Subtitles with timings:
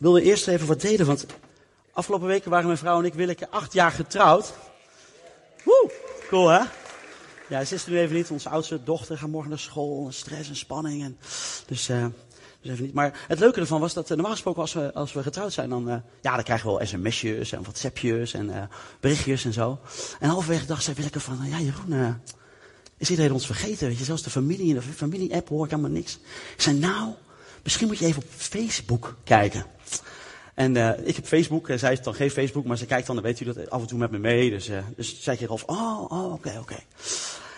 [0.00, 1.26] wilde eerst even wat delen, want
[1.92, 4.52] afgelopen weken waren mijn vrouw en ik, Willeke, acht jaar getrouwd.
[5.64, 5.90] Woe,
[6.28, 6.60] cool hè?
[7.48, 8.30] Ja, ze is er nu even niet.
[8.30, 10.08] Onze oudste dochter gaat morgen naar school.
[10.12, 11.02] Stress en spanning.
[11.02, 11.18] En,
[11.66, 12.06] dus, uh,
[12.60, 12.94] dus even niet.
[12.94, 15.68] Maar het leuke ervan was dat uh, normaal gesproken als we, als we getrouwd zijn,
[15.68, 18.70] dan, uh, ja, dan krijgen we wel sms'jes en whatsappjes en
[19.00, 19.78] berichtjes en zo.
[20.20, 22.20] En halverwege dacht zij Willeke van, ja Jeroen,
[22.96, 23.88] is iedereen ons vergeten?
[23.88, 26.18] Weet je, zelfs de familie in de familie-app hoor ik helemaal niks.
[26.54, 27.12] Ik zei, nou,
[27.62, 29.66] misschien moet je even op Facebook kijken.
[30.54, 33.16] En uh, ik heb Facebook, en zij heeft dan geen Facebook, maar ze kijkt dan,
[33.16, 34.50] dan weet u dat, af en toe met me mee.
[34.50, 36.60] Dus, uh, dus ik al, oh, oh, oké, okay, oké.
[36.60, 36.86] Okay.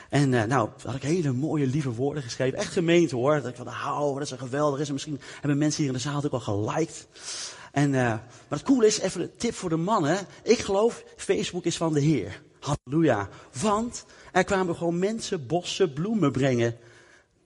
[0.09, 2.59] En uh, nou, had ik hele mooie, lieve woorden geschreven.
[2.59, 3.35] Echt gemeend hoor.
[3.35, 4.87] Dat ik van, hou, dat is een geweldig is.
[4.87, 7.07] En misschien hebben mensen hier in de zaal het ook al geliked.
[7.73, 10.19] En, maar het coole is, even een tip voor de mannen.
[10.43, 12.43] Ik geloof, Facebook is van de Heer.
[12.61, 13.29] Halleluja.
[13.61, 16.77] Want er kwamen gewoon mensen bossen bloemen brengen.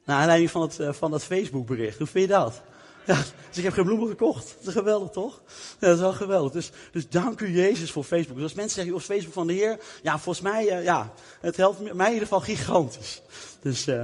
[0.07, 1.99] Naar aanleiding van, het, uh, van dat Facebook bericht.
[1.99, 2.63] Hoe vind je dat?
[3.07, 3.17] Ja,
[3.49, 4.55] dus ik heb geen bloemen gekocht.
[4.59, 5.41] Dat is geweldig, toch?
[5.49, 6.53] Ja, dat is wel geweldig.
[6.53, 8.35] Dus, dus dank u Jezus voor Facebook.
[8.35, 9.79] Dus als mensen zeggen, op Facebook van de Heer.
[10.03, 13.23] Ja, volgens mij, uh, ja, het helpt mij in ieder geval gigantisch.
[13.61, 14.03] Dus, uh,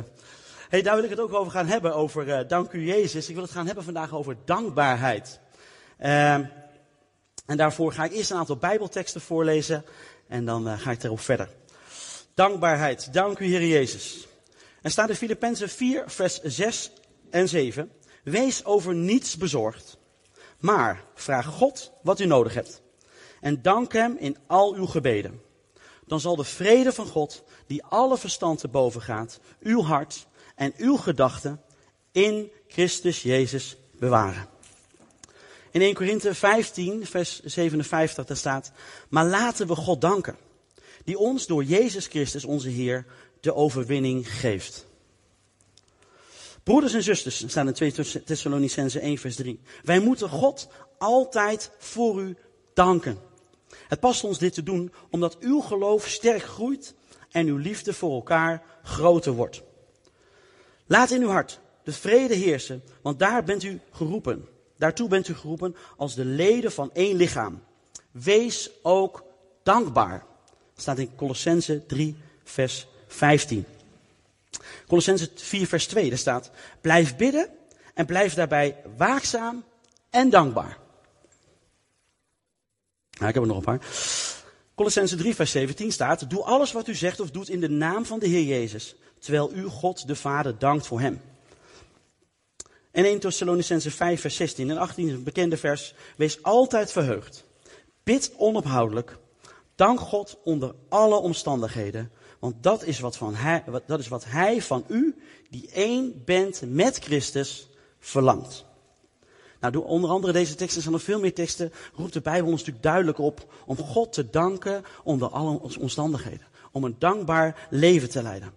[0.68, 3.28] hey, daar wil ik het ook over gaan hebben, over uh, dank u Jezus.
[3.28, 5.40] Ik wil het gaan hebben vandaag over dankbaarheid.
[6.00, 6.34] Uh,
[7.46, 9.84] en daarvoor ga ik eerst een aantal bijbelteksten voorlezen.
[10.28, 11.48] En dan ga ik erop verder.
[12.34, 13.12] Dankbaarheid.
[13.12, 14.26] Dank u Heer Jezus.
[14.82, 16.90] Er staat in Filippenzen 4, vers 6
[17.30, 17.92] en 7.
[18.24, 19.98] Wees over niets bezorgd,
[20.58, 22.82] maar vraag God wat u nodig hebt.
[23.40, 25.40] En dank Hem in al uw gebeden.
[26.06, 30.72] Dan zal de vrede van God, die alle verstand te boven gaat, uw hart en
[30.76, 31.60] uw gedachten
[32.12, 34.48] in Christus Jezus bewaren.
[35.70, 38.72] In 1 Korinthe 15, vers 57, daar staat,
[39.08, 40.36] maar laten we God danken,
[41.04, 43.06] die ons door Jezus Christus, onze Heer,
[43.42, 44.86] de overwinning geeft.
[46.62, 47.92] Broeders en zusters, staan in 2
[48.24, 49.60] Thessalonicense 1 vers 3.
[49.82, 52.36] Wij moeten God altijd voor u
[52.74, 53.18] danken.
[53.88, 56.94] Het past ons dit te doen omdat uw geloof sterk groeit
[57.30, 59.62] en uw liefde voor elkaar groter wordt.
[60.86, 64.48] Laat in uw hart de vrede heersen, want daar bent u geroepen.
[64.76, 67.62] Daartoe bent u geroepen als de leden van één lichaam.
[68.10, 69.24] Wees ook
[69.62, 70.26] dankbaar.
[70.76, 73.64] Staat in Colossense 3 vers 15.
[74.86, 76.50] Colossense 4 vers 2, daar staat,
[76.80, 77.48] blijf bidden
[77.94, 79.64] en blijf daarbij waakzaam
[80.10, 80.78] en dankbaar.
[83.10, 83.80] Ik heb er nog een paar.
[84.74, 88.06] Colossense 3 vers 17 staat, doe alles wat u zegt of doet in de naam
[88.06, 91.20] van de Heer Jezus, terwijl u God de Vader dankt voor hem.
[92.90, 97.44] En 1 Thessalonicense 5 vers 16 en 18 is een bekende vers, wees altijd verheugd.
[98.02, 99.16] Bid onophoudelijk.
[99.74, 102.10] Dank God onder alle omstandigheden.
[102.42, 105.16] Want dat is wat, van hij, dat is wat hij van u,
[105.50, 108.64] die één bent met Christus, verlangt.
[109.60, 112.50] Nou, door onder andere deze teksten, er zijn nog veel meer teksten, roept de Bijbel
[112.50, 116.46] ons natuurlijk duidelijk op om God te danken onder alle omstandigheden.
[116.72, 118.52] Om een dankbaar leven te leiden.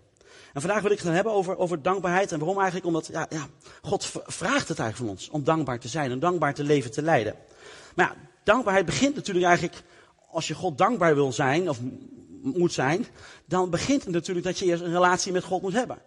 [0.53, 2.31] En vandaag wil ik het gaan hebben over, over dankbaarheid.
[2.31, 2.85] En waarom eigenlijk?
[2.85, 3.47] Omdat ja, ja,
[3.81, 7.01] God vraagt het eigenlijk van ons om dankbaar te zijn, en dankbaar te leven te
[7.01, 7.35] leiden.
[7.95, 9.83] Maar ja, dankbaarheid begint natuurlijk eigenlijk,
[10.31, 11.79] als je God dankbaar wil zijn, of
[12.53, 13.05] moet zijn,
[13.45, 16.01] dan begint het natuurlijk dat je eerst een relatie met God moet hebben.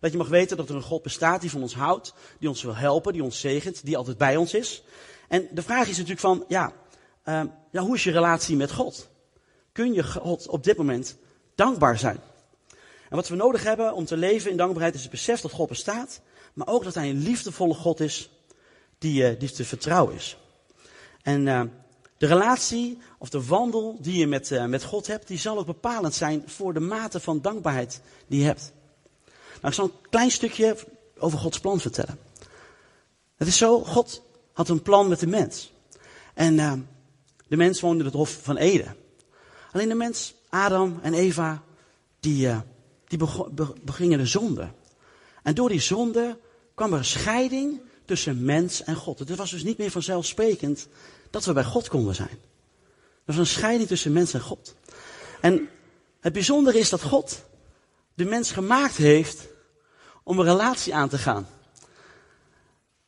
[0.00, 2.62] Dat je mag weten dat er een God bestaat die van ons houdt, die ons
[2.62, 4.82] wil helpen, die ons zegent, die altijd bij ons is.
[5.28, 6.72] En de vraag is natuurlijk van, ja,
[7.24, 9.08] uh, ja hoe is je relatie met God?
[9.72, 11.16] Kun je God op dit moment
[11.54, 12.20] dankbaar zijn?
[13.08, 15.68] En wat we nodig hebben om te leven in dankbaarheid is het besef dat God
[15.68, 16.20] bestaat,
[16.52, 18.30] maar ook dat Hij een liefdevolle God is
[18.98, 20.36] die, uh, die te vertrouwen is.
[21.22, 21.62] En uh,
[22.22, 25.66] de relatie of de wandel die je met, uh, met God hebt, die zal ook
[25.66, 28.72] bepalend zijn voor de mate van dankbaarheid die je hebt.
[29.54, 30.76] Nou, ik zal een klein stukje
[31.18, 32.18] over Gods plan vertellen.
[33.36, 34.22] Het is zo, God
[34.52, 35.72] had een plan met de mens.
[36.34, 36.72] En uh,
[37.48, 38.96] de mens woonde in het Hof van Eden.
[39.72, 41.62] Alleen de mens, Adam en Eva,
[42.20, 42.60] die, uh,
[43.06, 43.18] die
[43.82, 44.68] begingen de zonde.
[45.42, 46.38] En door die zonde
[46.74, 49.18] kwam er scheiding tussen mens en God.
[49.18, 50.88] Het was dus niet meer vanzelfsprekend
[51.32, 52.28] dat we bij God konden zijn.
[52.28, 52.38] Er
[53.24, 54.74] was een scheiding tussen mens en God.
[55.40, 55.68] En
[56.20, 57.42] het bijzondere is dat God
[58.14, 59.46] de mens gemaakt heeft
[60.22, 61.48] om een relatie aan te gaan.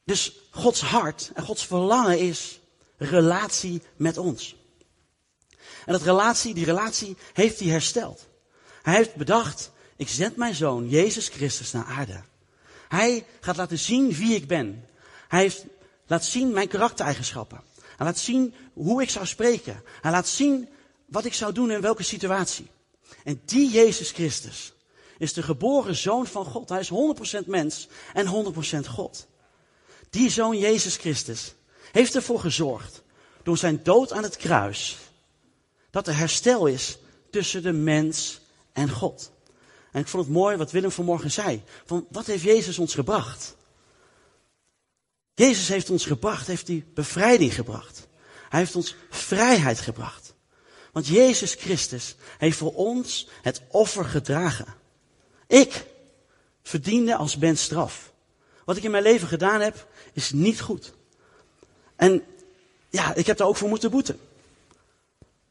[0.04, 2.60] Dus Gods hart en Gods verlangen is
[2.96, 4.56] relatie met ons.
[5.86, 8.26] En dat relatie, die relatie heeft hij hersteld.
[8.82, 12.22] Hij heeft bedacht, ik zend mijn zoon Jezus Christus naar aarde.
[12.88, 14.88] Hij gaat laten zien wie ik ben.
[15.28, 15.64] Hij heeft,
[16.06, 17.60] laat zien mijn karaktereigenschappen.
[17.96, 19.82] Hij laat zien hoe ik zou spreken.
[20.00, 20.68] Hij laat zien
[21.06, 22.66] wat ik zou doen in welke situatie.
[23.24, 24.72] En die Jezus Christus
[25.18, 26.68] is de geboren zoon van God.
[26.68, 26.90] Hij is
[27.44, 28.54] 100% mens en
[28.84, 29.26] 100% God.
[30.10, 31.54] Die zoon Jezus Christus
[31.92, 33.02] heeft ervoor gezorgd,
[33.42, 34.96] door zijn dood aan het kruis,
[35.90, 36.98] dat er herstel is
[37.30, 38.40] tussen de mens
[38.72, 39.32] en God.
[39.92, 41.62] En ik vond het mooi wat Willem vanmorgen zei.
[41.84, 43.56] Van wat heeft Jezus ons gebracht?
[45.34, 48.06] Jezus heeft ons gebracht, heeft die bevrijding gebracht.
[48.48, 50.34] Hij heeft ons vrijheid gebracht.
[50.92, 54.66] Want Jezus Christus heeft voor ons het offer gedragen.
[55.46, 55.86] Ik
[56.62, 58.12] verdiende als mens straf.
[58.64, 60.92] Wat ik in mijn leven gedaan heb, is niet goed.
[61.96, 62.22] En
[62.90, 64.20] ja, ik heb daar ook voor moeten boeten.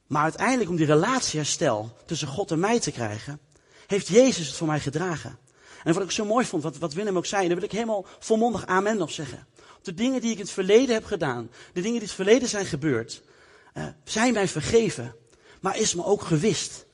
[0.07, 3.39] Maar uiteindelijk om die relatieherstel tussen God en mij te krijgen,
[3.87, 5.37] heeft Jezus het voor mij gedragen.
[5.83, 8.05] En wat ik zo mooi vond, wat, wat Willem ook zei, daar wil ik helemaal
[8.19, 9.47] volmondig amen op zeggen.
[9.83, 12.49] De dingen die ik in het verleden heb gedaan, de dingen die in het verleden
[12.49, 13.21] zijn gebeurd,
[13.73, 15.15] uh, zijn mij vergeven,
[15.61, 16.85] maar is me ook gewist.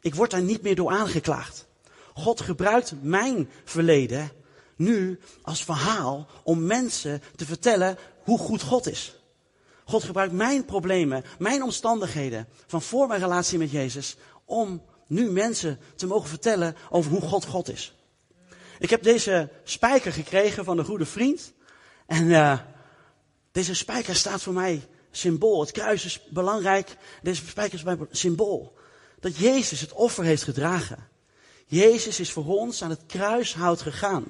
[0.00, 1.66] Ik word daar niet meer door aangeklaagd.
[2.14, 4.30] God gebruikt mijn verleden
[4.76, 9.14] nu als verhaal om mensen te vertellen hoe goed God is.
[9.84, 15.78] God gebruikt mijn problemen, mijn omstandigheden van voor mijn relatie met Jezus om nu mensen
[15.96, 17.94] te mogen vertellen over hoe God God is.
[18.78, 21.52] Ik heb deze spijker gekregen van een goede vriend.
[22.10, 22.58] En uh,
[23.52, 25.60] deze spijker staat voor mij symbool.
[25.60, 26.96] Het kruis is belangrijk.
[27.22, 28.76] Deze spijker is mijn symbool.
[29.20, 31.08] Dat Jezus het offer heeft gedragen.
[31.66, 34.24] Jezus is voor ons aan het kruishout gegaan.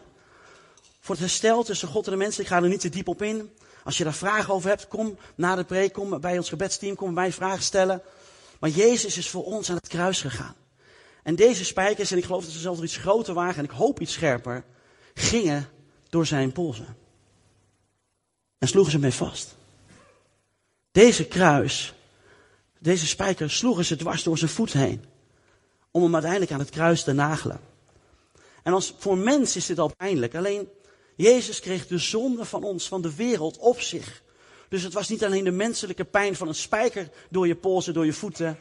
[1.00, 2.42] Voor het herstel tussen God en de mensen.
[2.42, 3.50] Ik ga er niet te diep op in.
[3.84, 7.14] Als je daar vragen over hebt, kom na de preek, kom bij ons gebedsteam, kom
[7.14, 8.02] bij mij vragen stellen.
[8.58, 10.56] Maar Jezus is voor ons aan het kruis gegaan.
[11.22, 14.00] En deze spijkers, en ik geloof dat ze zelfs iets groter waren en ik hoop
[14.00, 14.64] iets scherper,
[15.14, 15.68] gingen
[16.08, 16.99] door zijn polsen.
[18.60, 19.56] En sloegen ze mee vast.
[20.92, 21.94] Deze kruis,
[22.78, 25.04] deze spijker sloegen ze dwars door zijn voet heen.
[25.90, 27.60] Om hem uiteindelijk aan het kruis te nagelen.
[28.62, 30.34] En als, voor mens is dit al pijnlijk.
[30.34, 30.68] Alleen
[31.16, 34.22] Jezus kreeg de zonde van ons, van de wereld, op zich.
[34.68, 38.06] Dus het was niet alleen de menselijke pijn van een spijker door je polsen, door
[38.06, 38.58] je voeten.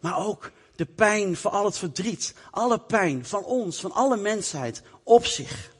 [0.00, 2.34] Maar ook de pijn van al het verdriet.
[2.50, 5.72] Alle pijn van ons, van alle mensheid, op zich.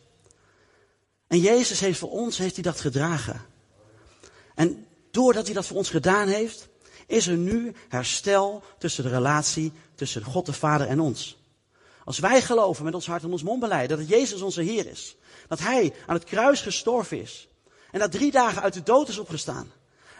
[1.26, 3.56] En Jezus heeft voor ons, heeft hij dat gedragen.
[5.18, 6.68] Doordat hij dat voor ons gedaan heeft,
[7.06, 11.38] is er nu herstel tussen de relatie tussen God de Vader en ons.
[12.04, 15.16] Als wij geloven met ons hart en ons mond beleiden dat Jezus onze Heer is.
[15.48, 17.48] Dat Hij aan het kruis gestorven is.
[17.90, 19.72] En dat drie dagen uit de dood is opgestaan.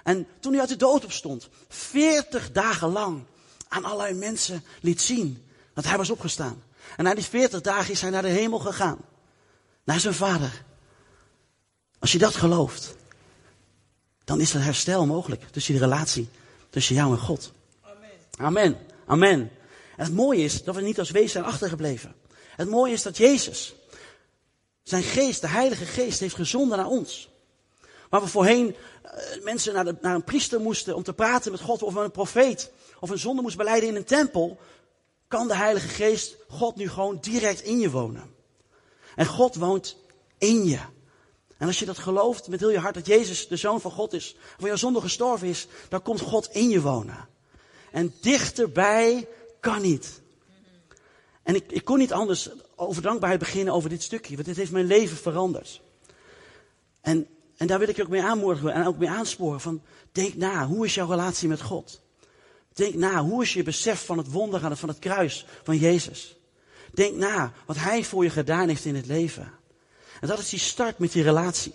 [0.05, 3.23] En toen hij uit de dood opstond, veertig dagen lang
[3.69, 6.63] aan allerlei mensen liet zien dat hij was opgestaan.
[6.97, 8.99] En na die veertig dagen is hij naar de hemel gegaan.
[9.85, 10.65] Naar zijn vader.
[11.99, 12.97] Als je dat gelooft,
[14.29, 16.29] dan is er herstel mogelijk tussen die relatie
[16.71, 17.53] tussen jou en God.
[17.83, 18.11] Amen.
[18.37, 18.79] Amen.
[19.07, 19.51] Amen.
[19.97, 22.15] En het mooie is dat we niet als wees zijn achtergebleven.
[22.57, 23.75] Het mooie is dat Jezus
[24.83, 27.29] zijn geest, de Heilige Geest, heeft gezonden naar ons.
[28.11, 28.67] Waar we voorheen
[29.05, 32.11] uh, mensen naar, de, naar, een priester moesten om te praten met God of een
[32.11, 32.71] profeet
[33.01, 34.59] of een zonde moest beleiden in een tempel,
[35.29, 38.35] kan de Heilige Geest God nu gewoon direct in je wonen.
[39.15, 39.97] En God woont
[40.39, 40.79] in je.
[41.59, 44.13] En als je dat gelooft met heel je hart dat Jezus de Zoon van God
[44.13, 47.29] is, voor jouw zonde gestorven is, dan komt God in je wonen.
[47.93, 49.29] En dichterbij
[49.61, 50.21] kan niet.
[51.43, 54.71] En ik, ik kon niet anders over dankbaarheid beginnen over dit stukje, want dit heeft
[54.71, 55.81] mijn leven veranderd.
[57.01, 57.27] En,
[57.57, 59.83] en daar wil ik je ook mee aanmoedigen en ook mee aansporen van,
[60.13, 62.01] denk na, hoe is jouw relatie met God?
[62.73, 66.37] Denk na, hoe is je besef van het wonder van het kruis van Jezus?
[66.93, 69.53] Denk na wat Hij voor je gedaan heeft in het leven.
[70.21, 71.73] En dat is die start met die relatie.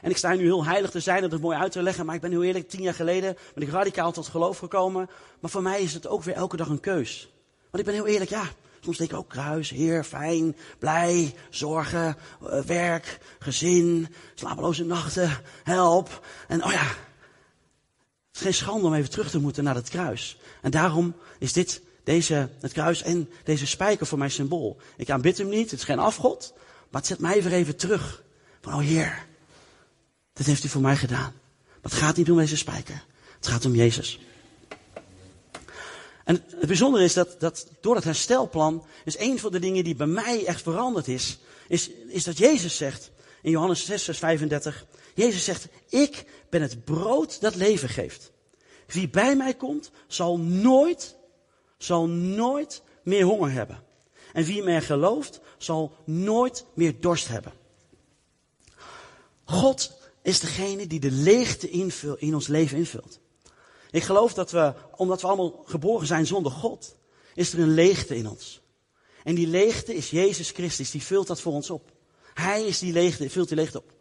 [0.00, 2.14] En ik sta nu heel heilig te zijn, dat is mooi uit te leggen, maar
[2.14, 5.10] ik ben heel eerlijk, tien jaar geleden ben ik radicaal tot geloof gekomen.
[5.40, 7.28] Maar voor mij is het ook weer elke dag een keus.
[7.70, 8.44] Want ik ben heel eerlijk, ja,
[8.80, 16.26] soms denk ik ook kruis, heer, fijn, blij, zorgen, eh, werk, gezin, slapeloze nachten, help.
[16.48, 20.38] En oh ja, het is geen schande om even terug te moeten naar het kruis.
[20.62, 24.76] En daarom is dit, deze, het kruis en deze spijker voor mij symbool.
[24.96, 26.54] Ik aanbid hem niet, het is geen afgod,
[26.92, 28.22] maar zet mij weer even terug.
[28.60, 29.26] Van, oh Heer,
[30.32, 31.32] dit heeft u voor mij gedaan.
[31.80, 33.04] Het gaat niet om deze spijker.
[33.36, 34.20] Het gaat om Jezus.
[36.24, 39.94] En het bijzondere is dat, dat door het herstelplan, is een van de dingen die
[39.94, 43.10] bij mij echt veranderd is, is, is dat Jezus zegt,
[43.42, 48.30] in Johannes 6, vers 35, Jezus zegt, ik ben het brood dat leven geeft.
[48.86, 51.16] Wie bij mij komt, zal nooit,
[51.78, 53.82] zal nooit meer honger hebben.
[54.32, 57.52] En wie mij gelooft, zal nooit meer dorst hebben.
[59.44, 61.70] God is degene die de leegte
[62.18, 63.20] in ons leven invult.
[63.90, 66.96] Ik geloof dat we, omdat we allemaal geboren zijn zonder God,
[67.34, 68.60] is er een leegte in ons.
[69.24, 71.90] En die leegte is Jezus Christus, die vult dat voor ons op.
[72.34, 73.92] Hij is die leegte, vult die leegte op.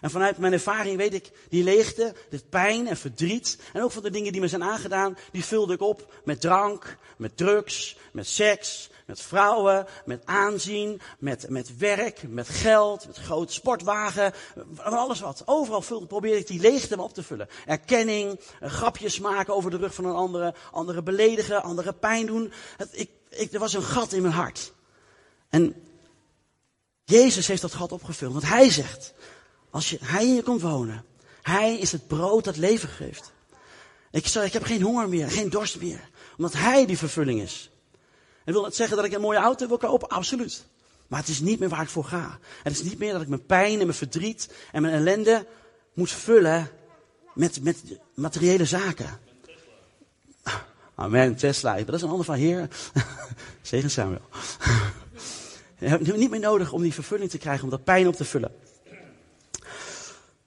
[0.00, 4.02] En vanuit mijn ervaring weet ik, die leegte, dit pijn en verdriet, en ook van
[4.02, 8.26] de dingen die me zijn aangedaan, die vulde ik op met drank, met drugs, met
[8.26, 14.32] seks, met vrouwen, met aanzien, met, met werk, met geld, met grote sportwagen,
[14.72, 15.42] van alles wat.
[15.44, 17.48] Overal vulde, probeerde ik die leegte op te vullen.
[17.66, 22.52] Erkenning, eh, grapjes maken over de rug van een andere, anderen beledigen, anderen pijn doen.
[22.90, 24.72] Ik, ik, er was een gat in mijn hart.
[25.48, 25.74] En
[27.04, 29.14] Jezus heeft dat gat opgevuld, want hij zegt,
[29.70, 31.04] als je, hij in je komt wonen,
[31.42, 33.32] hij is het brood dat leven geeft.
[34.10, 37.70] Ik, ik heb geen honger meer, geen dorst meer, omdat hij die vervulling is.
[38.46, 40.08] En wil het zeggen dat ik een mooie auto wil kopen?
[40.08, 40.64] Absoluut.
[41.06, 42.38] Maar het is niet meer waar ik voor ga.
[42.62, 45.46] Het is niet meer dat ik mijn pijn en mijn verdriet en mijn ellende
[45.94, 46.70] moet vullen
[47.34, 47.82] met, met
[48.14, 49.18] materiële zaken.
[50.94, 51.76] Amen, Tesla.
[51.82, 52.68] Dat is een ander van Heer.
[53.62, 54.20] Zegen Samuel.
[55.78, 58.24] Je hebt niet meer nodig om die vervulling te krijgen, om dat pijn op te
[58.24, 58.54] vullen.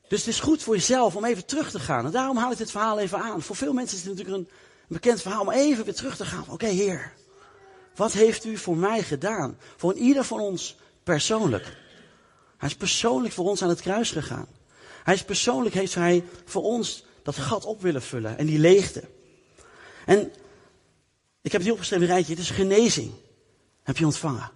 [0.07, 2.05] Dus het is goed voor jezelf om even terug te gaan.
[2.05, 3.41] En daarom haal ik dit verhaal even aan.
[3.41, 4.49] Voor veel mensen is het natuurlijk een,
[4.87, 6.43] bekend verhaal om even weer terug te gaan.
[6.47, 7.11] Oké, Heer.
[7.99, 9.57] Wat heeft u voor mij gedaan?
[9.75, 11.77] Voor ieder van ons persoonlijk.
[12.57, 14.47] Hij is persoonlijk voor ons aan het kruis gegaan.
[15.03, 19.03] Hij is persoonlijk, heeft hij voor ons dat gat op willen vullen en die leegte.
[20.05, 20.31] En
[21.41, 23.11] ik heb hier opgeschreven rijtje, het is genezing.
[23.83, 24.51] Heb je ontvangen.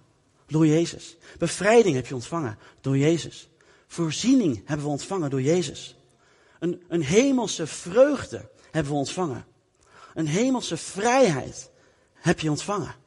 [0.46, 1.16] Door Jezus.
[1.38, 2.58] Bevrijding heb je ontvangen.
[2.80, 3.48] Door Jezus.
[3.86, 5.96] Voorziening hebben we ontvangen door Jezus.
[6.58, 9.44] Een, een hemelse vreugde hebben we ontvangen.
[10.14, 11.70] Een hemelse vrijheid
[12.14, 13.02] heb je ontvangen.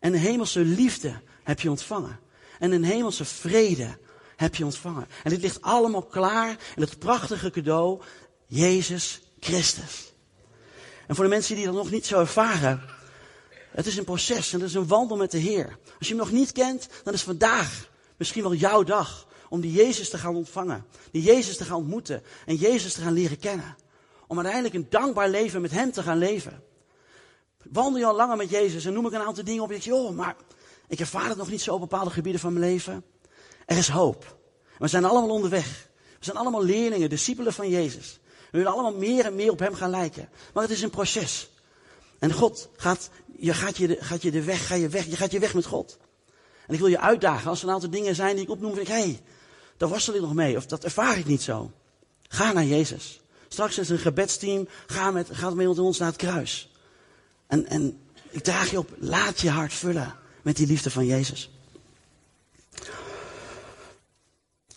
[0.00, 2.18] En een hemelse liefde heb je ontvangen.
[2.58, 3.98] En een hemelse vrede
[4.36, 5.06] heb je ontvangen.
[5.24, 8.00] En dit ligt allemaal klaar in het prachtige cadeau,
[8.46, 10.12] Jezus Christus.
[11.06, 12.82] En voor de mensen die dat nog niet zo ervaren,
[13.70, 15.78] het is een proces en het is een wandel met de Heer.
[15.98, 19.72] Als je hem nog niet kent, dan is vandaag misschien wel jouw dag om die
[19.72, 20.86] Jezus te gaan ontvangen.
[21.10, 23.76] Die Jezus te gaan ontmoeten en Jezus te gaan leren kennen.
[24.26, 26.62] Om uiteindelijk een dankbaar leven met Hem te gaan leven.
[27.72, 29.70] Wandel je al langer met Jezus en noem ik een aantal dingen op.
[29.70, 30.36] En ik zeg, oh, maar
[30.88, 33.04] ik ervaar het nog niet zo op bepaalde gebieden van mijn leven.
[33.66, 34.36] Er is hoop.
[34.78, 35.88] We zijn allemaal onderweg.
[36.18, 38.20] We zijn allemaal leerlingen, discipelen van Jezus.
[38.50, 40.28] We willen allemaal meer en meer op Hem gaan lijken.
[40.54, 41.50] Maar het is een proces.
[42.18, 45.30] En God gaat, je gaat, je gaat je de weg, ga je weg, je gaat
[45.30, 45.98] je weg met God.
[46.66, 48.86] En ik wil je uitdagen, als er een aantal dingen zijn die ik opnoem, denk
[48.86, 49.20] ik, hé, hey,
[49.76, 51.70] daar worstel ik nog mee, of dat ervaar ik niet zo.
[52.28, 53.20] Ga naar Jezus.
[53.48, 56.69] Straks is een gebedsteam, ga, met, ga met ons naar het kruis.
[57.50, 61.50] En, en ik draag je op, laat je hart vullen met die liefde van Jezus.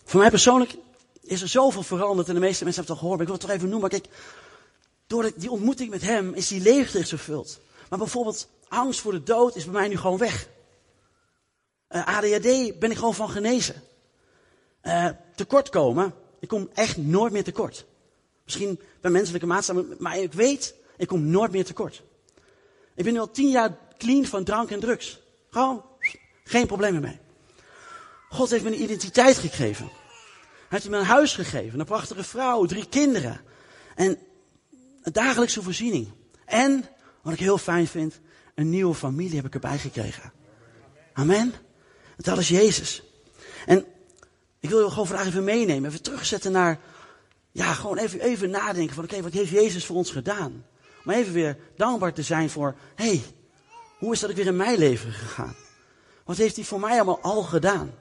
[0.04, 0.76] Voor mij persoonlijk
[1.20, 3.18] is er zoveel veranderd en de meeste mensen hebben het al gehoord.
[3.18, 3.90] Maar ik wil het toch even noemen.
[3.90, 4.08] Kijk,
[5.06, 7.60] door die ontmoeting met hem is die leegte gevuld.
[7.88, 10.48] Maar bijvoorbeeld angst voor de dood is bij mij nu gewoon weg.
[11.86, 13.82] Eh, ADHD ben ik gewoon van genezen.
[14.82, 17.84] Uh, tekortkomen, ik kom echt nooit meer tekort.
[18.44, 22.02] Misschien bij menselijke maatstaven, maar ik weet, ik kom nooit meer tekort.
[22.94, 25.20] Ik ben nu al tien jaar clean van drank en drugs.
[25.50, 25.84] Gewoon
[26.44, 27.18] geen problemen mee.
[28.28, 29.90] God heeft me een identiteit gegeven.
[30.68, 33.40] Hij heeft me een huis gegeven, een prachtige vrouw, drie kinderen.
[33.94, 34.18] En
[35.02, 36.08] een dagelijkse voorziening.
[36.44, 36.84] En,
[37.22, 38.20] wat ik heel fijn vind,
[38.54, 40.32] een nieuwe familie heb ik erbij gekregen.
[41.12, 41.54] Amen.
[42.16, 43.02] Dat is Jezus.
[43.66, 43.84] En
[44.60, 46.80] ik wil je gewoon vragen even meenemen, even terugzetten naar,
[47.52, 50.64] ja, gewoon even, even nadenken van, oké, wat heeft Jezus voor ons gedaan?
[51.04, 53.22] Om even weer dankbaar te zijn voor, hé, hey,
[53.98, 55.56] hoe is dat ik weer in mijn leven gegaan?
[56.24, 57.94] Wat heeft hij voor mij allemaal al gedaan?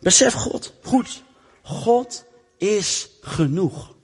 [0.00, 1.22] Besef God, goed,
[1.62, 2.24] God
[2.56, 3.94] is genoeg.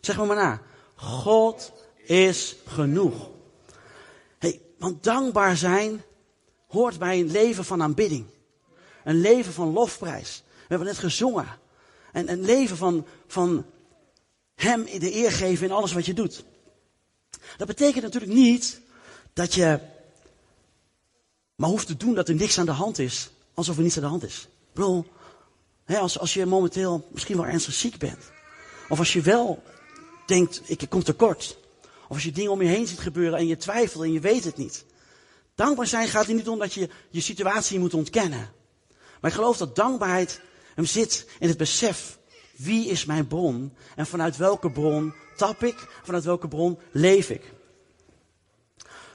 [0.00, 0.62] Zeg maar maar na.
[0.94, 3.30] God is genoeg.
[4.38, 6.02] Hey, want dankbaar zijn
[6.66, 8.26] hoort bij een leven van aanbidding.
[9.04, 10.42] Een leven van lofprijs.
[10.46, 11.46] We hebben net gezongen.
[12.12, 13.66] En een leven van, van
[14.60, 16.44] Hem de eer geven in alles wat je doet.
[17.56, 18.80] Dat betekent natuurlijk niet
[19.32, 19.80] dat je
[21.54, 24.02] maar hoeft te doen dat er niks aan de hand is, alsof er niets aan
[24.02, 24.48] de hand is.
[24.50, 25.06] Ik bedoel,
[25.86, 28.30] als, als je momenteel misschien wel ernstig ziek bent.
[28.88, 29.62] Of als je wel
[30.26, 31.56] denkt, ik kom tekort.
[31.82, 34.44] Of als je dingen om je heen ziet gebeuren en je twijfelt en je weet
[34.44, 34.84] het niet.
[35.54, 38.52] Dankbaar zijn gaat er niet om dat je je situatie moet ontkennen.
[39.20, 40.40] Maar ik geloof dat dankbaarheid
[40.74, 42.18] hem zit in het besef.
[42.62, 43.72] Wie is mijn bron?
[43.96, 46.00] En vanuit welke bron tap ik?
[46.02, 47.52] Vanuit welke bron leef ik?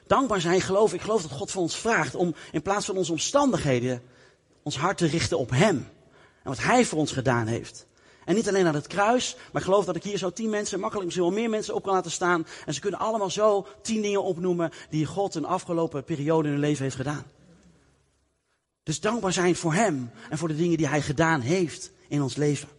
[0.08, 1.02] Dankbaar zijn geloof ik.
[1.02, 4.02] geloof dat God van ons vraagt om in plaats van onze omstandigheden
[4.64, 5.78] ons hart te richten op Hem.
[6.44, 7.88] En wat Hij voor ons gedaan heeft.
[8.26, 10.80] En niet alleen aan het kruis, maar ik geloof dat ik hier zo tien mensen,
[10.80, 12.48] makkelijk misschien wel meer mensen op kan laten staan.
[12.66, 16.64] En ze kunnen allemaal zo tien dingen opnoemen die God een afgelopen periode in hun
[16.64, 17.24] leven heeft gedaan.
[18.84, 22.36] Dus dankbaar zijn voor Hem en voor de dingen die Hij gedaan heeft in ons
[22.36, 22.75] leven.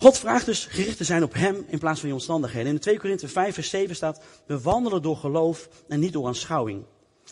[0.00, 2.72] God vraagt dus gericht te zijn op Hem in plaats van je omstandigheden.
[2.72, 6.84] In 2 Korinthe 5 vers 7 staat, we wandelen door geloof en niet door aanschouwing.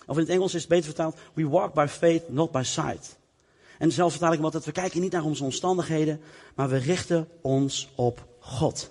[0.07, 3.17] Of in het Engels is het beter vertaald, we walk by faith, not by sight.
[3.79, 6.21] En zelf vertaal ik hem altijd, we kijken niet naar onze omstandigheden,
[6.55, 8.91] maar we richten ons op God.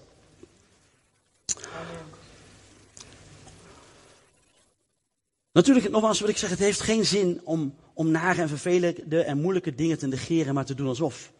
[5.52, 9.42] Natuurlijk, nogmaals wil ik zeggen, het heeft geen zin om, om nare en vervelende en
[9.42, 11.32] moeilijke dingen te negeren, maar te doen alsof.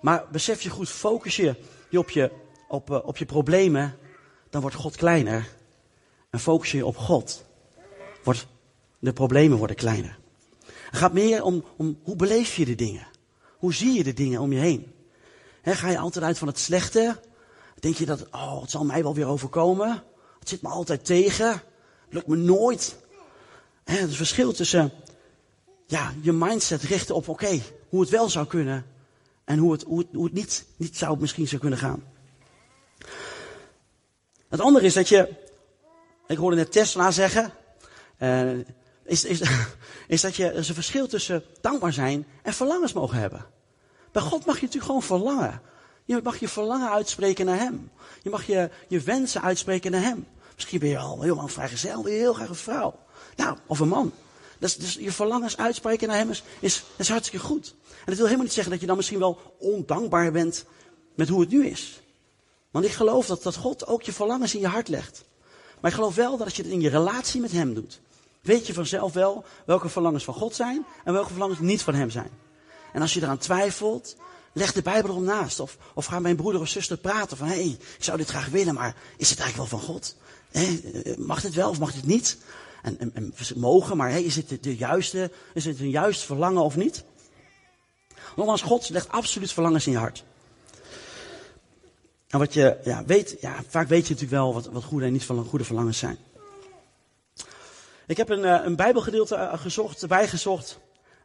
[0.00, 1.54] Maar besef je goed, focus je,
[1.92, 2.30] op je,
[2.68, 3.96] op, uh, op je problemen,
[4.50, 5.48] dan wordt God kleiner.
[6.30, 7.44] En focus je op God,
[8.24, 8.46] wordt,
[8.98, 10.18] de problemen worden kleiner.
[10.64, 13.06] Het gaat meer om, om hoe beleef je de dingen?
[13.58, 14.94] Hoe zie je de dingen om je heen?
[15.62, 17.20] He, ga je altijd uit van het slechte?
[17.78, 20.02] Denk je dat, oh, het zal mij wel weer overkomen?
[20.38, 21.50] Het zit me altijd tegen.
[21.50, 21.62] Het
[22.14, 22.96] lukt me nooit.
[23.84, 24.92] He, het verschil tussen
[25.86, 28.84] ja, je mindset richten op, oké, hoe het wel zou kunnen
[29.50, 32.04] en hoe het, hoe het, hoe het niet, niet zou, misschien zou kunnen gaan.
[34.48, 35.34] Het andere is dat je,
[36.26, 37.52] ik hoorde net Tesla zeggen,
[38.18, 38.52] uh,
[39.04, 39.42] is, is,
[40.14, 43.46] is dat je, er is een verschil tussen dankbaar zijn en verlangens mogen hebben.
[44.12, 45.60] Bij God mag je natuurlijk gewoon verlangen.
[46.04, 47.90] Je mag je verlangen uitspreken naar Hem.
[48.22, 50.26] Je mag je, je wensen uitspreken naar Hem.
[50.54, 52.98] Misschien ben je al lang vrijgezel, wil heel graag een vrouw.
[53.36, 54.12] Nou, of een man.
[54.58, 56.30] Dus, dus je verlangens uitspreken naar Hem
[56.60, 57.74] is, is hartstikke goed.
[58.10, 60.64] Dat wil helemaal niet zeggen dat je dan misschien wel ondankbaar bent
[61.14, 62.00] met hoe het nu is.
[62.70, 65.24] Want ik geloof dat, dat God ook je verlangens in je hart legt.
[65.80, 68.00] Maar ik geloof wel dat als je het in je relatie met Hem doet,
[68.40, 72.10] weet je vanzelf wel welke verlangens van God zijn en welke verlangens niet van Hem
[72.10, 72.30] zijn.
[72.92, 74.16] En als je eraan twijfelt,
[74.52, 75.60] leg de Bijbel erom naast.
[75.60, 78.48] Of, of ga mijn broeder of zuster praten van, hé, hey, ik zou dit graag
[78.48, 80.16] willen, maar is het eigenlijk wel van God?
[81.16, 82.38] mag dit wel of mag dit niet?
[82.82, 86.22] En, en, en mogen, maar hey, is het de, de, juiste, is het een juist
[86.22, 87.04] verlangen of niet?
[88.36, 90.24] Nogmaals, God legt absoluut verlangens in je hart.
[92.28, 95.12] En wat je ja, weet, ja, vaak weet je natuurlijk wel wat, wat goede en
[95.12, 96.18] niet goede verlangens zijn.
[98.06, 100.78] Ik heb een, een Bijbelgedeelte gezocht, erbij gezocht.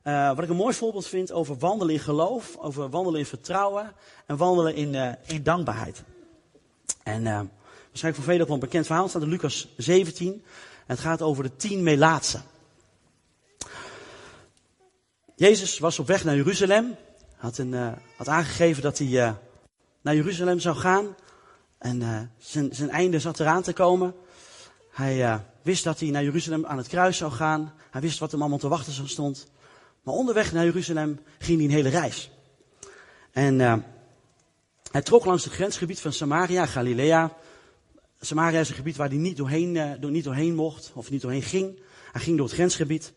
[0.03, 3.93] Uh, wat ik een mooi voorbeeld vind over wandelen in geloof, over wandelen in vertrouwen
[4.25, 6.03] en wandelen in, in dankbaarheid.
[7.03, 10.33] En waarschijnlijk voor velen wel een bekend verhaal, staat in Lucas 17.
[10.33, 10.41] En
[10.85, 12.43] het gaat over de tien Melaatsen.
[15.35, 16.95] Jezus was op weg naar Jeruzalem,
[17.35, 17.73] had, een,
[18.15, 19.35] had aangegeven dat hij
[20.01, 21.15] naar Jeruzalem zou gaan.
[21.77, 24.15] En zijn, zijn einde zat eraan te komen.
[24.91, 27.73] Hij wist dat hij naar Jeruzalem aan het kruis zou gaan.
[27.91, 29.47] Hij wist wat hem allemaal te wachten stond.
[30.03, 32.31] Maar onderweg naar Jeruzalem ging hij een hele reis.
[33.31, 33.59] En
[34.91, 37.33] hij trok langs het grensgebied van Samaria, Galilea.
[38.19, 41.41] Samaria is een gebied waar hij niet doorheen, door, niet doorheen mocht, of niet doorheen
[41.41, 41.79] ging.
[42.11, 43.13] Hij ging door het grensgebied.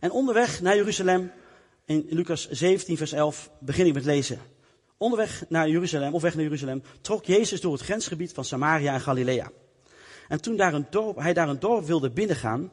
[0.00, 1.30] En onderweg naar Jeruzalem,
[1.88, 4.40] in Lucas 17, vers 11, begin ik met lezen.
[4.96, 9.00] Onderweg naar Jeruzalem, of weg naar Jeruzalem, trok Jezus door het grensgebied van Samaria en
[9.00, 9.50] Galilea.
[10.28, 12.70] En toen daar een dorp, hij daar een dorp wilde binnengaan,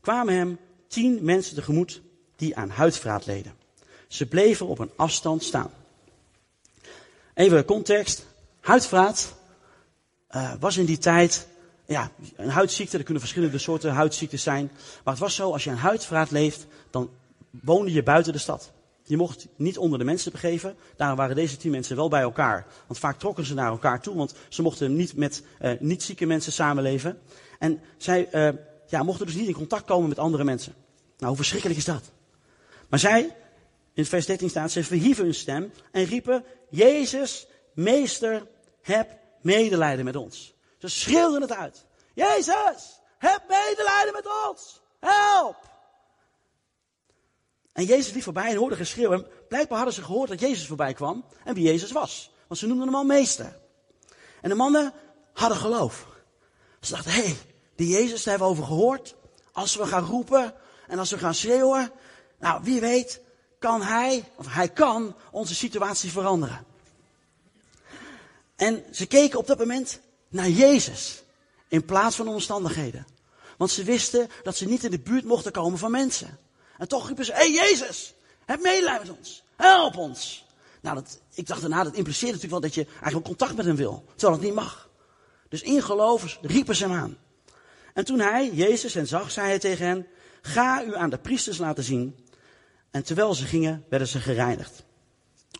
[0.00, 2.02] kwamen hem tien mensen tegemoet
[2.36, 3.54] die aan huidvraat leden.
[4.06, 5.70] Ze bleven op een afstand staan.
[7.34, 8.26] Even context.
[8.60, 9.34] Huidvraat
[10.30, 11.46] uh, was in die tijd
[11.86, 12.96] ja, een huidziekte.
[12.96, 14.70] Er kunnen verschillende soorten huidziektes zijn.
[15.04, 17.10] Maar het was zo, als je aan huidvraat leeft, dan
[17.50, 18.72] woonde je buiten de stad.
[19.02, 20.76] Je mocht niet onder de mensen begeven.
[20.96, 22.66] Daarom waren deze tien mensen wel bij elkaar.
[22.86, 26.26] Want vaak trokken ze naar elkaar toe, want ze mochten niet met uh, niet zieke
[26.26, 27.20] mensen samenleven.
[27.58, 28.48] En zij uh,
[28.86, 30.74] ja, mochten dus niet in contact komen met andere mensen.
[31.16, 32.02] Nou, hoe verschrikkelijk is dat?
[32.88, 33.36] Maar zij,
[33.92, 38.46] in vers 13 staat, ze verhieven hun stem en riepen, Jezus, meester,
[38.82, 40.54] heb medelijden met ons.
[40.78, 41.84] Ze schreeuwden het uit.
[42.14, 44.80] Jezus, heb medelijden met ons.
[45.00, 45.67] Help!
[47.78, 49.12] En Jezus liep voorbij en hoorde geschreeuw.
[49.12, 52.30] En blijkbaar hadden ze gehoord dat Jezus voorbij kwam en wie Jezus was.
[52.46, 53.58] Want ze noemden hem al meester.
[54.40, 54.92] En de mannen
[55.32, 56.06] hadden geloof.
[56.80, 57.36] Ze dachten, hé, hey,
[57.76, 59.14] die Jezus, daar hebben we over gehoord.
[59.52, 60.54] Als we gaan roepen
[60.88, 61.92] en als we gaan schreeuwen,
[62.38, 63.20] nou, wie weet,
[63.58, 66.64] kan hij, of hij kan, onze situatie veranderen.
[68.56, 71.22] En ze keken op dat moment naar Jezus,
[71.68, 73.06] in plaats van omstandigheden.
[73.56, 76.38] Want ze wisten dat ze niet in de buurt mochten komen van mensen.
[76.78, 78.14] En toch riepen ze, hé hey Jezus,
[78.44, 80.46] heb medelijden met ons, help ons.
[80.80, 83.76] Nou, dat, ik dacht daarna, dat impliceert natuurlijk wel dat je eigenlijk contact met hem
[83.76, 84.88] wil, terwijl het niet mag.
[85.48, 87.16] Dus in geloof riepen ze hem aan.
[87.94, 90.06] En toen hij, Jezus, hen zag, zei hij tegen hen,
[90.42, 92.26] ga u aan de priesters laten zien
[92.90, 94.84] en terwijl ze gingen, werden ze gereinigd.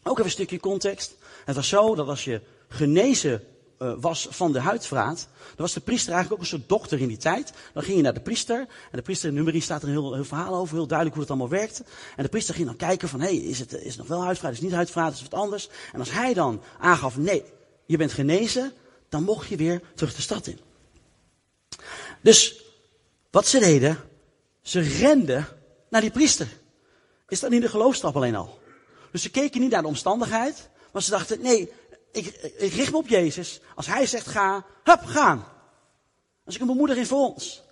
[0.02, 1.16] Ook even een stukje context.
[1.44, 3.44] Het was zo dat als je genezen
[3.78, 7.08] uh, was van de huidvraat, dan was de priester eigenlijk ook een soort dokter in
[7.08, 7.52] die tijd.
[7.72, 10.14] Dan ging je naar de priester, en de priester in nummerie staat er een heel,
[10.14, 11.84] heel verhaal over, heel duidelijk hoe het allemaal werkte.
[12.16, 14.50] En de priester ging dan kijken van, hé, hey, is, het, is nog wel huidvraat,
[14.50, 15.68] is het niet huidvraat, is het wat anders?
[15.92, 17.44] En als hij dan aangaf, nee,
[17.86, 18.72] je bent genezen,
[19.08, 20.58] dan mocht je weer terug de stad in.
[22.20, 22.62] Dus,
[23.30, 23.98] wat ze deden,
[24.62, 25.46] ze renden
[25.88, 26.48] naar die priester.
[27.28, 28.58] Is dat niet de geloofstap alleen al?
[29.12, 31.72] Dus ze keken niet naar de omstandigheid, maar ze dachten, nee,
[32.26, 33.60] ik, richt me op Jezus.
[33.74, 35.46] Als hij zegt ga, hup, gaan.
[36.44, 37.62] Als ik een bemoediging voor ons.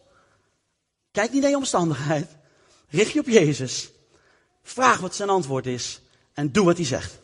[1.10, 2.28] Kijk niet naar je omstandigheid.
[2.88, 3.90] Richt je op Jezus.
[4.62, 6.00] Vraag wat zijn antwoord is.
[6.32, 7.18] En doe wat hij zegt.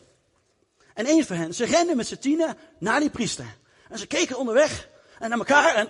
[0.93, 3.57] En een van hen, ze renden met z'n tienen naar die priester.
[3.89, 5.89] En ze keken onderweg en naar elkaar en...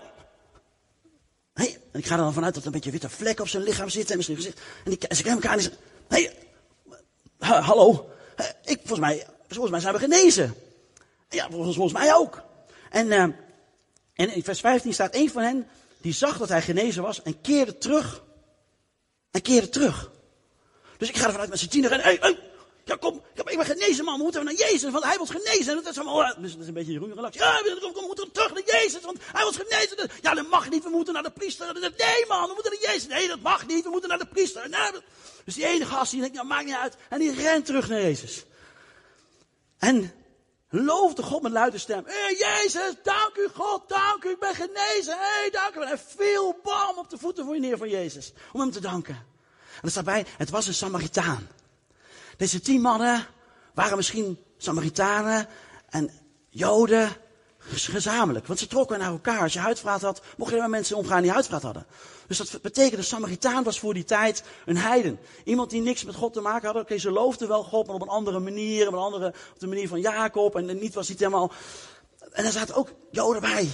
[1.54, 3.90] Hey, ik ga er dan vanuit dat er een beetje witte vlek op zijn lichaam
[3.90, 4.60] zit en misschien gezicht.
[4.84, 5.72] En, die, en ze kijken elkaar en ze...
[6.08, 6.38] Hey,
[7.40, 8.10] hallo.
[8.64, 10.56] Ik, volgens, mij, volgens mij zijn we genezen.
[11.34, 12.42] Ja, volgens, volgens mij ook.
[12.90, 13.22] En, uh,
[14.14, 15.68] en in vers 15 staat een van hen,
[16.02, 18.24] die zag dat hij genezen was en keerde terug.
[19.32, 20.12] En keerde terug.
[20.98, 22.40] Dus ik ga er vanuit met z'n tiener en, hey,
[22.86, 25.76] ja kom, ik ben genezen man, we moeten naar Jezus, want hij was genezen.
[25.76, 27.38] Dat is, allemaal, dus dat is een beetje Jeroen relax.
[27.38, 30.10] Ja, we moeten terug naar Jezus, want hij was genezen.
[30.22, 31.74] Ja, dat mag niet, we moeten naar de priester.
[31.74, 33.08] Nee man, we moeten naar Jezus.
[33.08, 34.70] Nee, dat mag niet, we moeten naar de priester.
[34.70, 35.02] Nee,
[35.46, 36.96] dus die ene gast, die denkt, nou maakt niet uit.
[37.10, 38.44] En die rent terug naar Jezus.
[39.78, 40.14] En
[40.76, 42.04] Loofde God met luide stem.
[42.06, 45.18] Hé Jezus, dank u God, dank u, ik ben genezen.
[45.18, 45.82] Hé, hey, dank u.
[45.82, 48.34] En hij viel bam op de voeten voor je neer van Jezus.
[48.52, 49.16] Om hem te danken.
[49.76, 51.48] En er staat bij, het was een Samaritaan.
[52.38, 53.28] Deze tien mannen
[53.74, 55.48] waren misschien Samaritanen
[55.90, 56.12] en
[56.50, 57.10] Joden
[57.66, 58.48] gezamenlijk.
[58.48, 59.42] Want ze trokken naar elkaar.
[59.42, 61.86] Als je huidvraat had, mocht je met mensen omgaan die huidvraat hadden.
[62.28, 65.20] Dus dat betekende, Samaritaan was voor die tijd een heiden.
[65.44, 66.82] Iemand die niks met God te maken had.
[66.82, 68.88] Oké, ze loofden wel God, maar op een andere manier.
[68.88, 70.56] Op een andere, op de manier van Jacob.
[70.56, 71.52] En, niet was niet helemaal...
[72.32, 73.70] En er zaten ook Joden bij.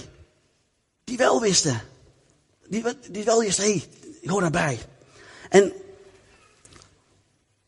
[1.04, 1.80] Die wel wisten.
[2.68, 3.88] Die, die wel wisten, hé, hey,
[4.20, 4.78] ik hoor daarbij.
[5.48, 5.72] En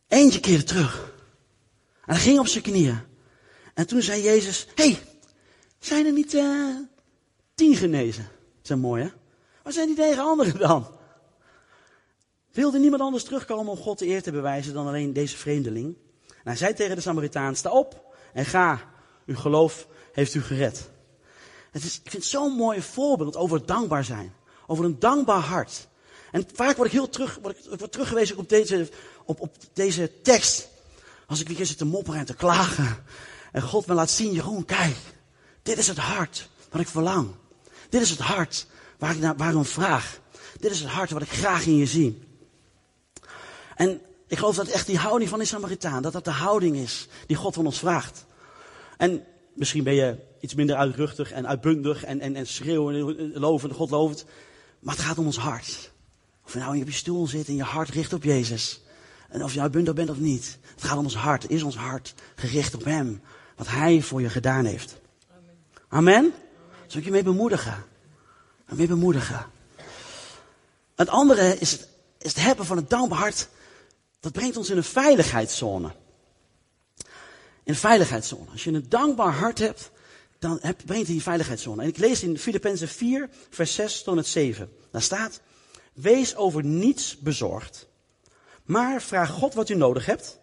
[0.08, 1.12] eentje keerde terug.
[2.04, 3.00] En hij ging op zijn knieën.
[3.74, 4.98] En toen zei Jezus, hé, hey,
[5.84, 6.76] zijn er niet uh,
[7.54, 8.28] tien genezen?
[8.62, 9.08] Dat is mooi, hè?
[9.62, 10.86] Waar zijn die negen anderen dan?
[12.52, 15.96] Wilde niemand anders terugkomen om God de eer te bewijzen dan alleen deze vreemdeling?
[16.28, 18.90] En hij zei tegen de Samaritaan, sta op en ga.
[19.26, 20.90] Uw geloof heeft u gered.
[21.70, 24.34] Het is, ik vind het zo'n mooi voorbeeld over dankbaar zijn.
[24.66, 25.88] Over een dankbaar hart.
[26.30, 28.88] En vaak word ik heel terug, word ik, word teruggewezen op deze,
[29.24, 30.68] op, op deze tekst.
[31.26, 33.04] Als ik weer zit te mopperen en te klagen.
[33.52, 34.96] En God me laat zien, Jeroen, kijk.
[35.62, 37.28] Dit is het hart wat ik verlang.
[37.88, 38.66] Dit is het hart
[38.98, 40.20] waar ik naar, waarom vraag.
[40.58, 42.22] Dit is het hart wat ik graag in je zie.
[43.76, 47.08] En ik geloof dat echt die houding van die Samaritaan, dat dat de houding is
[47.26, 48.24] die God van ons vraagt.
[48.96, 53.74] En misschien ben je iets minder uitruchtig en uitbundig en, en, en schreeuwen en loven,
[53.74, 54.24] God lovend.
[54.78, 55.90] Maar het gaat om ons hart.
[56.44, 58.80] Of je nou op je stoel zit en je hart richt op Jezus.
[59.28, 60.58] En of je uitbundig bent of niet.
[60.74, 61.50] Het gaat om ons hart.
[61.50, 63.20] Is ons hart gericht op Hem.
[63.56, 65.00] Wat Hij voor je gedaan heeft.
[65.92, 66.34] Amen?
[66.86, 67.84] Zal ik je mee bemoedigen?
[68.66, 69.46] En mee bemoedigen.
[70.94, 73.48] Het andere is het, is het hebben van het dankbaar hart.
[74.20, 75.92] Dat brengt ons in een veiligheidszone.
[76.98, 77.04] In
[77.72, 78.50] een veiligheidszone.
[78.50, 79.90] Als je een dankbaar hart hebt,
[80.38, 81.82] dan heb, brengt het in veiligheidszone.
[81.82, 84.72] En ik lees in Filippenzen 4, vers 6 tot en 7.
[84.90, 85.40] Daar staat,
[85.92, 87.88] wees over niets bezorgd,
[88.64, 90.38] maar vraag God wat u nodig hebt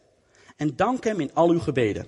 [0.56, 2.08] en dank hem in al uw gebeden.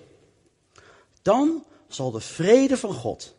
[1.21, 3.36] Dan zal de vrede van God,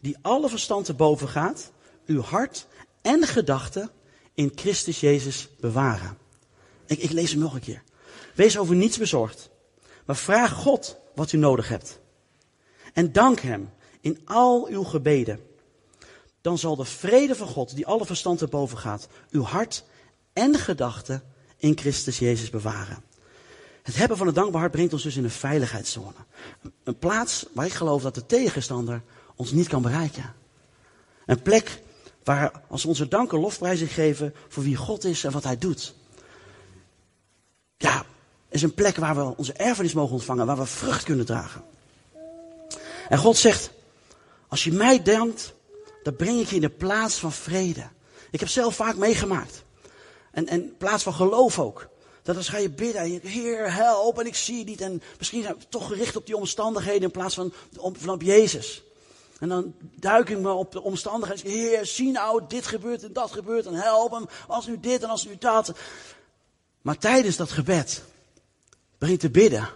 [0.00, 1.72] die alle verstand te boven gaat,
[2.06, 2.66] uw hart
[3.02, 3.90] en gedachten
[4.34, 6.18] in Christus Jezus bewaren.
[6.86, 7.82] Ik, ik lees hem nog een keer.
[8.34, 9.50] Wees over niets bezorgd,
[10.04, 12.00] maar vraag God wat u nodig hebt.
[12.92, 15.40] En dank Hem in al uw gebeden.
[16.40, 19.84] Dan zal de vrede van God, die alle verstand te boven gaat, uw hart
[20.32, 21.22] en gedachten
[21.56, 23.02] in Christus Jezus bewaren.
[23.84, 26.14] Het hebben van een dankbaar hart brengt ons dus in een veiligheidszone.
[26.84, 29.02] Een plaats waar ik geloof dat de tegenstander
[29.36, 30.34] ons niet kan bereiken.
[31.26, 31.82] Een plek
[32.22, 35.58] waar, als we onze dank en lofprijzen geven voor wie God is en wat Hij
[35.58, 35.94] doet.
[37.76, 38.04] Ja,
[38.48, 41.64] is een plek waar we onze erfenis mogen ontvangen, waar we vrucht kunnen dragen.
[43.08, 43.70] En God zegt,
[44.48, 45.54] als je mij dankt,
[46.02, 47.88] dan breng ik je in de plaats van vrede.
[48.30, 49.64] Ik heb zelf vaak meegemaakt.
[50.30, 51.92] En, en plaats van geloof ook.
[52.24, 54.80] Dat als ga je bidden en je Heer, help en ik zie niet.
[54.80, 58.82] En misschien zijn we toch gericht op die omstandigheden in plaats van, van op Jezus.
[59.40, 61.50] En dan duik ik me op de omstandigheden.
[61.50, 63.66] Heer, zie nou, dit gebeurt en dat gebeurt.
[63.66, 65.72] En help hem, als nu dit en als nu dat.
[66.82, 68.02] Maar tijdens dat gebed
[68.98, 69.68] begint te bidden.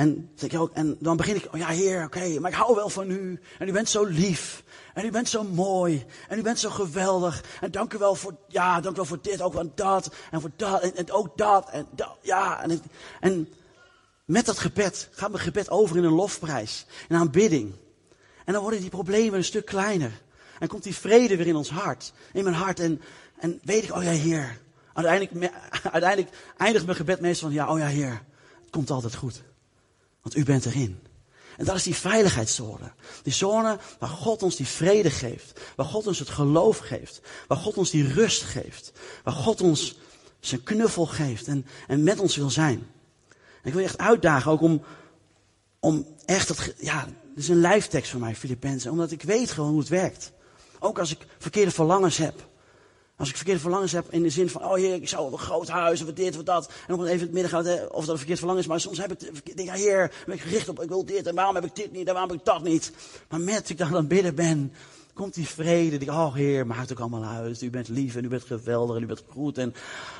[0.00, 2.88] En, ik ook, en dan begin ik, oh ja heer, oké, maar ik hou wel
[2.88, 3.40] van u.
[3.58, 4.62] En u bent zo lief.
[4.94, 6.04] En u bent zo mooi.
[6.28, 7.44] En u bent zo geweldig.
[7.60, 10.14] En dank u wel voor, ja, dank u wel voor dit, ook voor dat.
[10.30, 11.70] En voor dat, en, ook dat.
[11.70, 11.86] En
[12.20, 12.62] ja.
[12.62, 12.82] En,
[13.20, 13.48] en
[14.24, 16.86] met dat gebed gaat mijn gebed over in een lofprijs.
[17.08, 17.74] Een aanbidding.
[18.44, 20.22] En dan worden die problemen een stuk kleiner.
[20.58, 22.12] En komt die vrede weer in ons hart.
[22.32, 22.80] In mijn hart.
[22.80, 23.00] En,
[23.38, 24.58] en weet ik, oh ja heer.
[24.92, 25.52] Uiteindelijk,
[25.92, 28.22] uiteindelijk eindigt mijn gebed meestal van, ja, oh ja heer.
[28.60, 29.42] Het komt altijd goed.
[30.22, 30.98] Want u bent erin.
[31.56, 32.92] En dat is die veiligheidszone.
[33.22, 35.60] Die zone waar God ons die vrede geeft.
[35.76, 37.20] Waar God ons het geloof geeft.
[37.46, 38.92] Waar God ons die rust geeft.
[39.24, 39.98] Waar God ons
[40.40, 42.86] zijn knuffel geeft en, en met ons wil zijn.
[43.28, 44.82] En ik wil je echt uitdagen ook om,
[45.80, 48.90] om echt, het, ja, dit is een lijftekst voor mij, Filippenzen.
[48.90, 50.32] Omdat ik weet gewoon hoe het werkt.
[50.78, 52.48] Ook als ik verkeerde verlangens heb.
[53.20, 55.68] Als ik verkeerde verlangens heb in de zin van, oh heer, ik zou een groot
[55.68, 56.70] huis, of dit, of dat.
[56.86, 58.68] En op even het midden gaat, of dat een verkeerd verlangen is.
[58.68, 61.54] Maar soms heb ik, denk ja heer, ik gericht op, ik wil dit, en waarom
[61.54, 62.92] heb ik dit niet, en waarom heb ik dat niet.
[63.28, 64.72] Maar met ik dan aan het bidden ben,
[65.14, 65.98] komt die vrede.
[65.98, 67.62] Die, oh heer, maakt ook allemaal uit.
[67.62, 69.58] U bent lief, en u bent geweldig, en u bent goed.
[69.58, 69.74] En,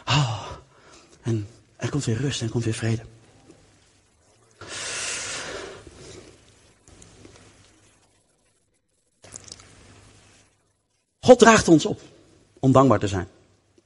[0.07, 0.51] oh,
[1.23, 3.03] en er komt weer rust, en er komt weer vrede.
[11.21, 12.01] God draagt ons op
[12.61, 13.29] om dankbaar te zijn.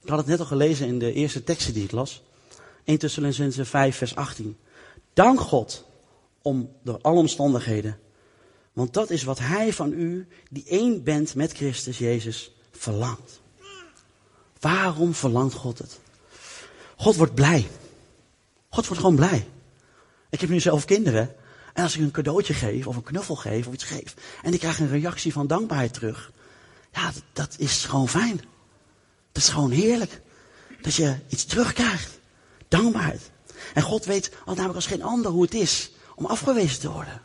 [0.01, 2.23] Ik had het net al gelezen in de eerste teksten die ik las.
[2.83, 4.57] 1 Thessalonicense 5 vers 18.
[5.13, 5.85] Dank God
[6.41, 7.99] om door alle omstandigheden.
[8.73, 13.41] Want dat is wat hij van u, die één bent met Christus Jezus, verlangt.
[14.59, 15.99] Waarom verlangt God het?
[16.95, 17.67] God wordt blij.
[18.69, 19.47] God wordt gewoon blij.
[20.29, 21.35] Ik heb nu zelf kinderen.
[21.73, 24.15] En als ik een cadeautje geef, of een knuffel geef, of iets geef.
[24.43, 26.31] En ik krijg een reactie van dankbaarheid terug.
[26.91, 28.41] Ja, dat is gewoon fijn.
[29.35, 30.21] Dat is gewoon heerlijk.
[30.81, 32.19] Dat je iets terugkrijgt.
[32.67, 33.31] Dankbaarheid.
[33.73, 37.21] En God weet al namelijk als geen ander hoe het is om afgewezen te worden.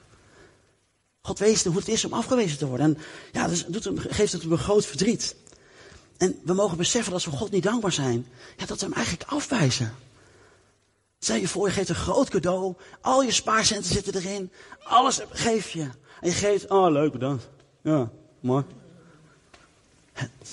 [1.22, 2.86] God weet hoe het is om afgewezen te worden.
[2.86, 5.36] En ja, dus doet hem, geeft het hem een groot verdriet.
[6.16, 8.94] En we mogen beseffen dat als we God niet dankbaar zijn, ja, dat we hem
[8.94, 9.94] eigenlijk afwijzen.
[11.18, 15.70] Stel je voor, je geeft een groot cadeau, al je spaarcenten zitten erin, alles geef
[15.70, 15.88] je.
[16.20, 17.48] En je geeft, oh leuk bedankt.
[17.82, 18.64] Ja, mooi.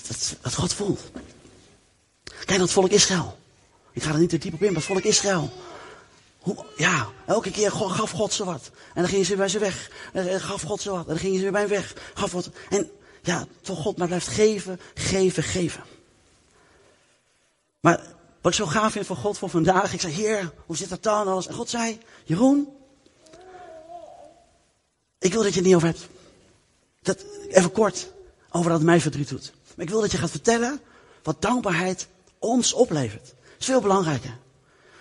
[0.08, 1.00] Dat, dat God voelt.
[2.44, 3.38] Kijk dat volk Israël.
[3.92, 5.50] Ik ga er niet te diep op in, maar het volk Israël.
[6.38, 8.70] Hoe, ja, elke keer gaf God ze wat.
[8.94, 9.90] En dan gingen ze bij ze weg.
[10.12, 11.00] En gaf God ze wat.
[11.00, 11.94] En dan gingen ze weer bij hem weg.
[12.14, 12.50] Gaf wat.
[12.70, 12.90] En
[13.22, 15.82] ja, toch God maar blijft geven, geven, geven.
[17.80, 18.00] Maar
[18.40, 19.92] wat ik zo gaaf vind van God voor vandaag.
[19.92, 21.28] Ik zei, Heer, hoe zit dat dan?
[21.28, 21.46] Alles?
[21.46, 22.68] En God zei, Jeroen.
[25.18, 26.08] Ik wil dat je het niet over hebt.
[27.02, 28.12] Dat, even kort,
[28.50, 29.52] over dat het mij verdriet doet.
[29.74, 30.80] Maar ik wil dat je gaat vertellen
[31.22, 32.06] wat dankbaarheid
[32.38, 33.26] ons oplevert.
[33.26, 34.38] Dat is veel belangrijker.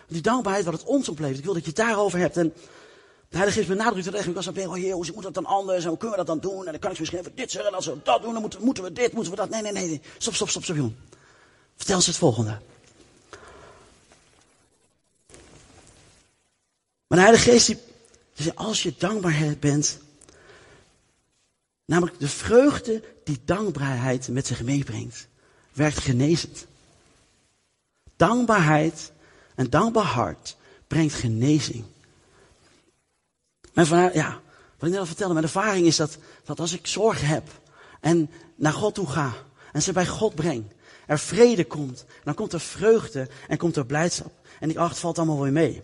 [0.08, 1.38] Die dankbaarheid wat het ons oplevert.
[1.38, 2.38] Ik wil dat je het daarover hebt.
[2.38, 2.54] En
[3.30, 4.28] de Heilige Geest benadrukt het echt.
[4.28, 5.84] Ik was dan oh heer, hoe moet dat dan anders?
[5.84, 6.66] En hoe kunnen we dat dan doen?
[6.66, 7.70] En dan kan ik misschien even dit zeggen.
[7.70, 9.50] En als we dat doen, dan moeten, we dit, moeten we dat.
[9.50, 10.02] Nee, nee, nee.
[10.18, 10.98] Stop, stop, stop, stop, jongen.
[11.76, 12.60] Vertel ze het volgende.
[17.08, 17.76] Maar de Heilige Geest, die,
[18.34, 20.00] die zegt, als je dankbaar bent,
[21.86, 25.28] namelijk de vreugde die dankbaarheid met zich meebrengt,
[25.74, 26.66] werkt genezend.
[28.18, 29.12] Dankbaarheid,
[29.56, 31.86] een dankbaar hart, brengt genezing.
[33.74, 34.42] Mijn vader, ja,
[34.78, 37.44] wat ik net al vertelde, mijn ervaring is dat, dat als ik zorgen heb
[38.02, 39.34] en naar God toe ga
[39.72, 40.66] en ze bij God breng,
[41.06, 44.32] er vrede komt, dan komt er vreugde en komt er blijdschap.
[44.60, 45.84] En die acht valt allemaal weer mee.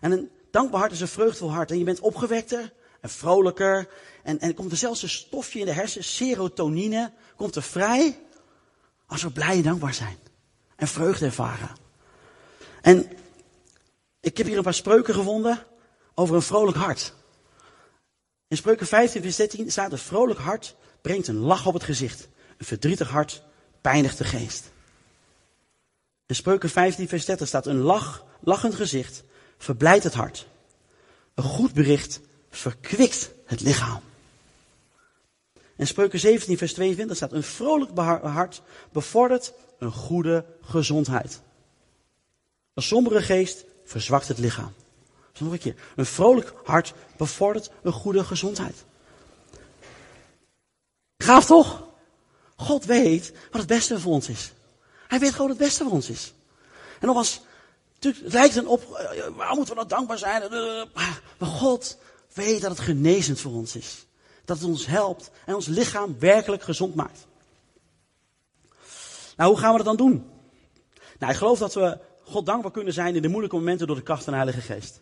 [0.00, 1.70] En een dankbaar hart is een vreugdevol hart.
[1.70, 3.88] En je bent opgewekter en vrolijker.
[4.22, 8.18] En, en komt er zelfs een stofje in de hersenen, serotonine, komt er vrij
[9.06, 10.16] als we blij en dankbaar zijn
[10.80, 11.70] en vreugde ervaren.
[12.80, 13.10] En
[14.20, 15.66] ik heb hier een paar spreuken gevonden
[16.14, 17.14] over een vrolijk hart.
[18.48, 22.28] In spreuken 15 vers 13 staat een vrolijk hart brengt een lach op het gezicht.
[22.56, 23.42] Een verdrietig hart
[23.80, 24.72] pijnigt de geest.
[26.26, 29.22] In spreuken 15 vers 30 staat een lach, lachend gezicht
[29.58, 30.46] verblijdt het hart.
[31.34, 34.00] Een goed bericht verkwikt het lichaam.
[35.76, 38.62] In spreuken 17 vers 22 staat een vrolijk hart
[38.92, 41.40] bevordert een goede gezondheid.
[42.74, 44.72] Een sombere geest verzwakt het lichaam.
[45.38, 45.74] Nog een keer.
[45.96, 48.84] Een vrolijk hart bevordert een goede gezondheid.
[51.18, 51.88] Gaaf toch?
[52.56, 54.52] God weet wat het beste voor ons is.
[55.08, 56.32] Hij weet gewoon wat het beste voor ons is.
[57.00, 57.40] En nogmaals,
[57.98, 60.42] het lijkt dan op, eh, waar moeten we nou dankbaar zijn?
[60.42, 60.84] Eh,
[61.38, 61.98] maar God
[62.32, 64.06] weet dat het genezend voor ons is.
[64.44, 67.26] Dat het ons helpt en ons lichaam werkelijk gezond maakt.
[69.40, 70.30] Nou, hoe gaan we dat dan doen?
[71.18, 74.02] Nou, ik geloof dat we God dankbaar kunnen zijn in de moeilijke momenten door de
[74.02, 75.00] kracht van de Heilige Geest.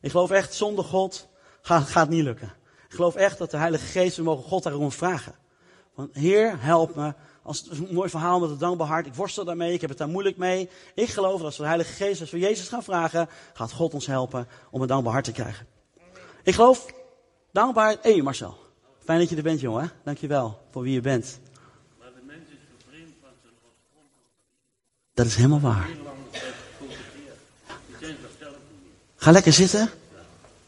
[0.00, 1.28] Ik geloof echt, zonder God
[1.62, 2.52] gaat, het niet lukken.
[2.88, 5.34] Ik geloof echt dat de Heilige Geest, we mogen God daarom vragen.
[5.94, 7.14] Want Heer, help me.
[7.42, 9.06] Als het een mooi verhaal met het dankbaar hart.
[9.06, 10.68] Ik worstel daarmee, ik heb het daar moeilijk mee.
[10.94, 13.94] Ik geloof dat als we de Heilige Geest, als we Jezus gaan vragen, gaat God
[13.94, 15.66] ons helpen om een dankbaar hart te krijgen.
[16.42, 16.86] Ik geloof,
[17.52, 17.96] dankbaar.
[18.02, 18.56] Hé hey Marcel,
[19.04, 19.90] fijn dat je er bent jongen.
[20.04, 21.40] Dankjewel voor wie je bent.
[21.98, 24.30] Maar de mens is vervreemd van zijn oorspronkelijke
[25.16, 25.88] Dat is helemaal waar.
[29.16, 29.90] Ga lekker zitten.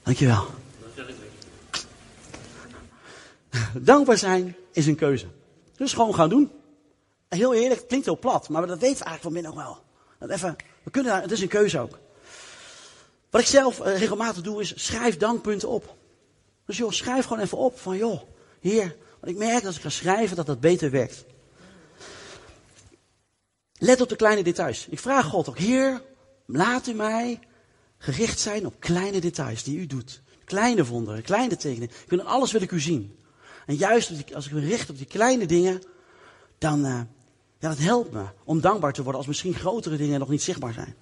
[0.02, 0.46] Dankjewel.
[3.74, 5.26] Dankbaar zijn is een keuze.
[5.76, 6.50] Dus gewoon gaan doen.
[7.28, 9.78] Heel eerlijk, het klinkt heel plat, maar dat weten we eigenlijk van binnen ook wel.
[10.18, 11.98] Dat even, we kunnen daar, het is een keuze ook.
[13.30, 15.96] Wat ik zelf eh, regelmatig doe is, schrijf dankpunten op.
[16.66, 18.22] Dus joh, schrijf gewoon even op van joh,
[18.60, 18.96] heer.
[19.20, 21.24] Want ik merk als ik ga schrijven dat dat beter werkt.
[23.78, 24.86] Let op de kleine details.
[24.90, 26.02] Ik vraag God ook, heer,
[26.46, 27.40] laat u mij
[27.98, 30.22] gericht zijn op kleine details die u doet.
[30.44, 31.88] Kleine wonderen, kleine tekenen.
[31.88, 33.18] Ik wil, alles wil ik u zien.
[33.66, 35.82] En juist als ik, me richt op die kleine dingen,
[36.58, 37.00] dan, uh,
[37.58, 40.72] ja, dat helpt me om dankbaar te worden als misschien grotere dingen nog niet zichtbaar
[40.72, 40.94] zijn.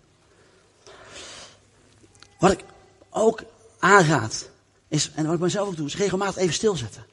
[2.39, 2.65] Wat ik
[3.11, 3.43] ook
[3.79, 4.51] aanraad,
[4.89, 7.07] is, en wat ik mezelf ook doe, is regelmatig even stilzetten.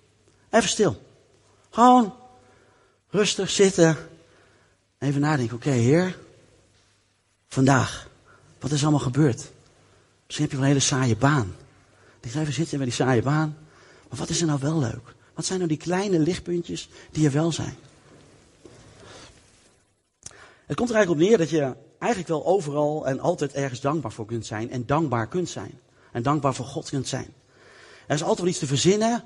[0.49, 1.01] Even stil.
[1.69, 2.13] Gewoon
[3.09, 3.97] rustig zitten.
[5.03, 6.17] Even nadenken, oké heer,
[7.47, 8.09] vandaag,
[8.59, 9.51] wat is allemaal gebeurd?
[10.25, 11.55] Misschien heb je wel een hele saaie baan.
[12.19, 13.57] Ik ga even zitten bij die saaie baan.
[14.09, 15.15] Maar wat is er nou wel leuk?
[15.33, 17.75] Wat zijn nou die kleine lichtpuntjes die er wel zijn?
[20.65, 24.11] Het komt er eigenlijk op neer dat je eigenlijk wel overal en altijd ergens dankbaar
[24.11, 24.71] voor kunt zijn.
[24.71, 25.79] En dankbaar kunt zijn.
[26.11, 27.33] En dankbaar voor God kunt zijn.
[28.07, 29.23] Er is altijd wel iets te verzinnen.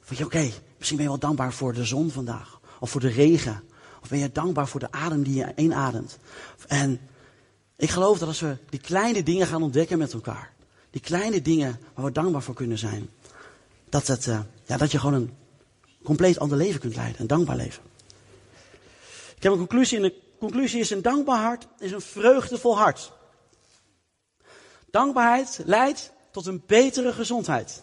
[0.00, 2.60] Van oké, okay, misschien ben je wel dankbaar voor de zon vandaag.
[2.80, 3.62] Of voor de regen.
[4.02, 6.18] Of ben je dankbaar voor de adem die je inademt.
[6.66, 7.00] En
[7.76, 10.52] ik geloof dat als we die kleine dingen gaan ontdekken met elkaar.
[10.90, 13.10] Die kleine dingen waar we dankbaar voor kunnen zijn.
[13.88, 15.34] Dat, uh, ja, dat je gewoon een
[16.02, 17.20] compleet ander leven kunt leiden.
[17.20, 17.82] Een dankbaar leven.
[19.36, 19.96] Ik heb een conclusie.
[19.96, 23.12] En de conclusie is een dankbaar hart is een vreugdevol hart.
[24.90, 27.82] Dankbaarheid leidt tot een betere gezondheid.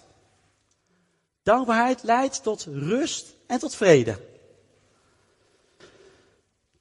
[1.43, 4.19] Dankbaarheid leidt tot rust en tot vrede.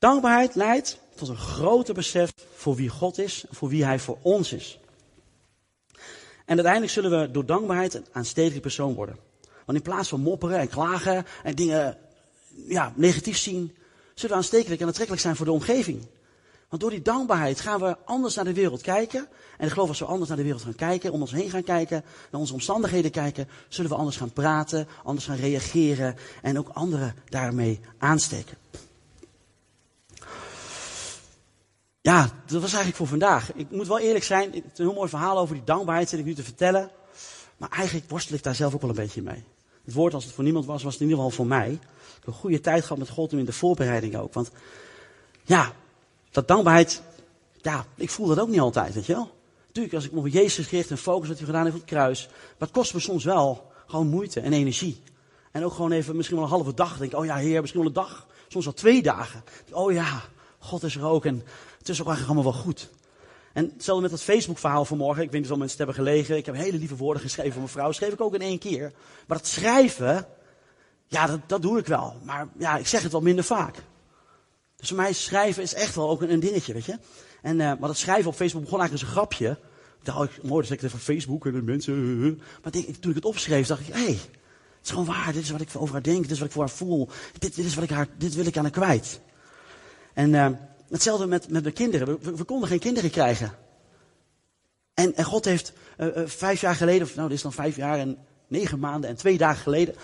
[0.04, 4.52] Dankbaarheid leidt tot een groter besef voor wie God is voor wie Hij voor ons
[4.52, 4.78] is.
[6.44, 9.18] En uiteindelijk zullen we door dankbaarheid een aanstekelijke persoon worden.
[9.64, 11.96] Want in plaats van mopperen en klagen en dingen
[12.66, 13.74] ja, negatief zien,
[14.14, 16.06] zullen we aanstekelijk en aantrekkelijk zijn voor de omgeving.
[16.68, 19.28] Want door die dankbaarheid gaan we anders naar de wereld kijken.
[19.58, 21.64] En ik geloof als we anders naar de wereld gaan kijken, om ons heen gaan
[21.64, 26.68] kijken, naar onze omstandigheden kijken, zullen we anders gaan praten, anders gaan reageren en ook
[26.68, 28.56] anderen daarmee aansteken.
[32.04, 33.52] Ja, dat was eigenlijk voor vandaag.
[33.52, 36.18] Ik moet wel eerlijk zijn, het is een heel mooi verhaal over die dankbaarheid zit
[36.18, 36.90] ik nu te vertellen.
[37.56, 39.44] Maar eigenlijk worstel ik daar zelf ook wel een beetje mee.
[39.84, 41.70] Het woord, als het voor niemand was, was het in ieder geval voor mij.
[41.70, 41.80] Ik
[42.14, 44.34] heb een goede tijd gehad met God en in de voorbereiding ook.
[44.34, 44.50] Want
[45.42, 45.72] ja,
[46.30, 47.02] dat dankbaarheid,
[47.62, 49.30] ja, ik voel dat ook niet altijd, weet je wel.
[49.66, 51.90] Natuurlijk, als ik me op Jezus gericht en focus wat hij gedaan heeft op het
[51.90, 52.26] kruis.
[52.28, 55.02] Maar het kost me soms wel gewoon moeite en energie.
[55.50, 56.98] En ook gewoon even, misschien wel een halve dag.
[56.98, 58.26] Denk, oh ja, heer, misschien wel een dag.
[58.48, 59.44] Soms wel twee dagen.
[59.70, 60.22] Oh ja,
[60.58, 61.24] God is er ook.
[61.24, 61.42] En
[61.84, 62.90] het is ook eigenlijk allemaal wel goed.
[63.52, 65.22] En hetzelfde met dat Facebook-verhaal vanmorgen.
[65.22, 66.36] Ik weet niet of mensen het hebben gelegen.
[66.36, 67.92] Ik heb hele lieve woorden geschreven voor mijn vrouw.
[67.92, 68.92] Schreef ik ook in één keer.
[69.26, 70.26] Maar dat schrijven,
[71.06, 72.16] ja, dat, dat doe ik wel.
[72.22, 73.76] Maar ja, ik zeg het wel minder vaak.
[74.76, 76.98] Dus voor mij schrijven is echt wel ook een, dingetje, weet je.
[77.42, 79.50] En, uh, maar dat schrijven op Facebook begon eigenlijk als een grapje.
[79.98, 82.40] Ik dacht, oh, mooi, dat zeg ik even Facebook en de mensen.
[82.62, 85.32] Maar denk, toen ik het opschreef, dacht ik, hé, hey, het is gewoon waar.
[85.32, 86.22] Dit is wat ik over haar denk.
[86.22, 87.08] Dit is wat ik voor haar voel.
[87.38, 89.20] Dit, dit is wat ik haar, dit wil ik aan haar kwijt.
[90.12, 90.34] En
[90.88, 92.36] hetzelfde met, met de kinderen.
[92.36, 93.52] We, konden geen kinderen krijgen.
[94.94, 97.76] En, en God heeft uh, uh, vijf jaar geleden, of nou, dit is dan vijf
[97.76, 99.94] jaar en negen maanden en twee dagen geleden.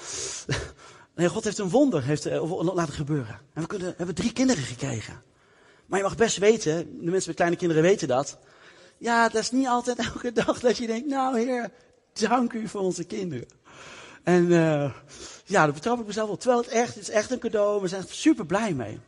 [1.16, 3.40] nee, God heeft een wonder heeft, uh, laten gebeuren.
[3.54, 5.22] En we, kunnen, hebben drie kinderen gekregen.
[5.86, 8.38] Maar je mag best weten, de mensen met kleine kinderen weten dat.
[8.98, 11.70] Ja, dat is niet altijd elke dag dat je denkt, nou heer,
[12.12, 13.48] dank u voor onze kinderen.
[14.22, 14.48] En
[15.44, 16.36] ja, dat betrap ik mezelf wel.
[16.36, 17.80] Terwijl het echt, het is echt een cadeau.
[17.80, 19.00] We zijn echt super blij mee.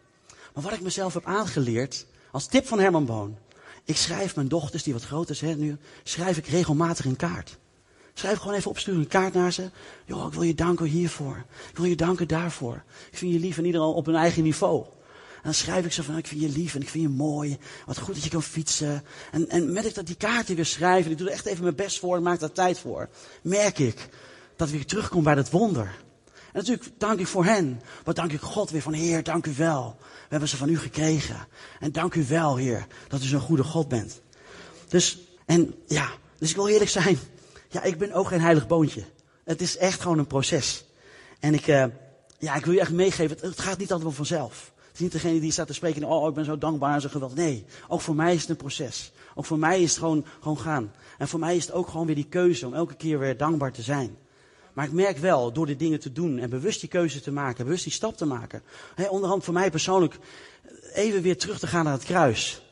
[0.55, 3.37] Maar wat ik mezelf heb aangeleerd, als tip van Herman Boon.
[3.85, 7.59] Ik schrijf mijn dochters, die wat groter zijn nu, schrijf ik regelmatig een kaart.
[8.15, 9.71] Schrijf gewoon even opsturen een kaart naar ze.
[10.05, 11.45] Joh, ik wil je danken hiervoor.
[11.71, 12.83] Ik wil je danken daarvoor.
[13.11, 14.85] Ik vind je lief en iedereen op hun eigen niveau.
[15.35, 17.59] En dan schrijf ik ze van, ik vind je lief en ik vind je mooi.
[17.87, 19.05] Wat goed dat je kan fietsen.
[19.31, 21.75] En, en met dat die kaarten weer schrijf, en ik doe er echt even mijn
[21.75, 23.09] best voor en maak daar tijd voor.
[23.43, 24.09] Merk ik
[24.57, 25.95] dat ik weer terugkom bij dat wonder.
[26.53, 27.81] En natuurlijk dank ik voor hen.
[28.05, 29.97] Maar dank ik God weer van, Heer, dank u wel.
[30.01, 31.47] We hebben ze van u gekregen.
[31.81, 34.21] En dank u wel, Heer, dat u zo'n goede God bent.
[34.89, 37.19] Dus, en ja, dus ik wil eerlijk zijn.
[37.69, 39.05] ja, ik ben ook geen heilig boontje.
[39.45, 40.85] Het is echt gewoon een proces.
[41.41, 41.85] En ik, uh,
[42.39, 44.73] ja, ik wil je echt meegeven, het, gaat niet altijd vanzelf.
[44.77, 47.09] Het is niet degene die staat te spreken, oh, ik ben zo dankbaar en zo
[47.09, 47.37] geweldig.
[47.39, 49.13] Nee, ook voor mij is het een proces.
[49.35, 50.93] Ook voor mij is het gewoon, gewoon gaan.
[51.19, 53.73] En voor mij is het ook gewoon weer die keuze om elke keer weer dankbaar
[53.73, 54.17] te zijn.
[54.73, 57.65] Maar ik merk wel, door dit dingen te doen en bewust die keuze te maken,
[57.65, 58.63] bewust die stap te maken.
[58.95, 60.19] Hey, onderhand voor mij persoonlijk,
[60.93, 62.63] even weer terug te gaan naar het kruis.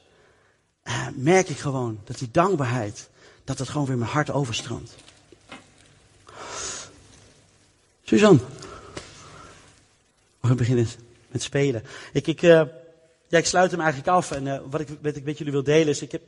[0.84, 3.08] Uh, merk ik gewoon dat die dankbaarheid,
[3.44, 4.94] dat het gewoon weer mijn hart overstroomt.
[8.02, 8.40] Suzanne.
[10.40, 10.88] We beginnen
[11.28, 11.82] met spelen.
[12.12, 12.68] Ik, ik, ja,
[13.38, 14.30] ik sluit hem eigenlijk af.
[14.30, 16.22] En uh, wat, ik, wat ik met jullie wil delen is, ik heb,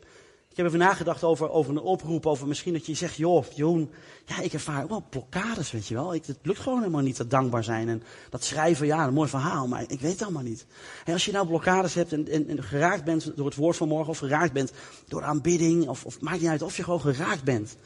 [0.52, 2.26] ik heb even nagedacht over, over een oproep.
[2.26, 3.90] Over misschien dat je zegt, joh, Jeroen,
[4.26, 6.14] ja, ik ervaar wel blokkades, weet je wel.
[6.14, 7.88] Ik, het lukt gewoon helemaal niet, dat dankbaar zijn.
[7.88, 10.66] En dat schrijven, ja, een mooi verhaal, maar ik weet het allemaal niet.
[11.04, 13.88] En als je nou blokkades hebt en, en, en, geraakt bent door het woord van
[13.88, 14.72] morgen, of geraakt bent
[15.08, 17.76] door aanbidding, of, of maakt niet uit of je gewoon geraakt bent.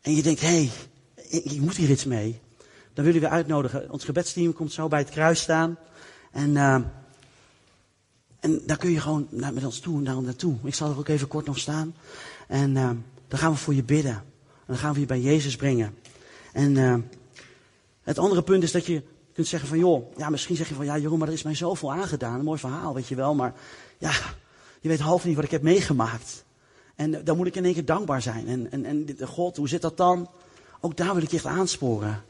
[0.00, 0.70] En je denkt, hé, hey,
[1.28, 2.40] ik, ik moet hier iets mee
[2.92, 3.90] dan willen we uitnodigen.
[3.90, 5.78] Ons gebedsteam komt zo bij het kruis staan.
[6.32, 6.80] En, uh,
[8.40, 10.56] en daar kun je gewoon naar, met ons toe, naar naartoe.
[10.62, 11.94] Ik zal er ook even kort nog staan.
[12.48, 12.90] En uh,
[13.28, 14.14] dan gaan we voor je bidden.
[14.14, 15.94] En dan gaan we je bij Jezus brengen.
[16.52, 16.94] En uh,
[18.02, 20.84] het andere punt is dat je kunt zeggen van, joh, ja, misschien zeg je van,
[20.84, 22.38] ja, Jeroen, maar er is mij zoveel aangedaan.
[22.38, 23.34] Een mooi verhaal, weet je wel.
[23.34, 23.54] Maar
[23.98, 24.12] ja,
[24.80, 26.44] je weet half niet wat ik heb meegemaakt.
[26.94, 28.48] En dan moet ik in één keer dankbaar zijn.
[28.48, 30.30] En, en, en God, hoe zit dat dan?
[30.80, 32.22] Ook daar wil ik je echt aansporen.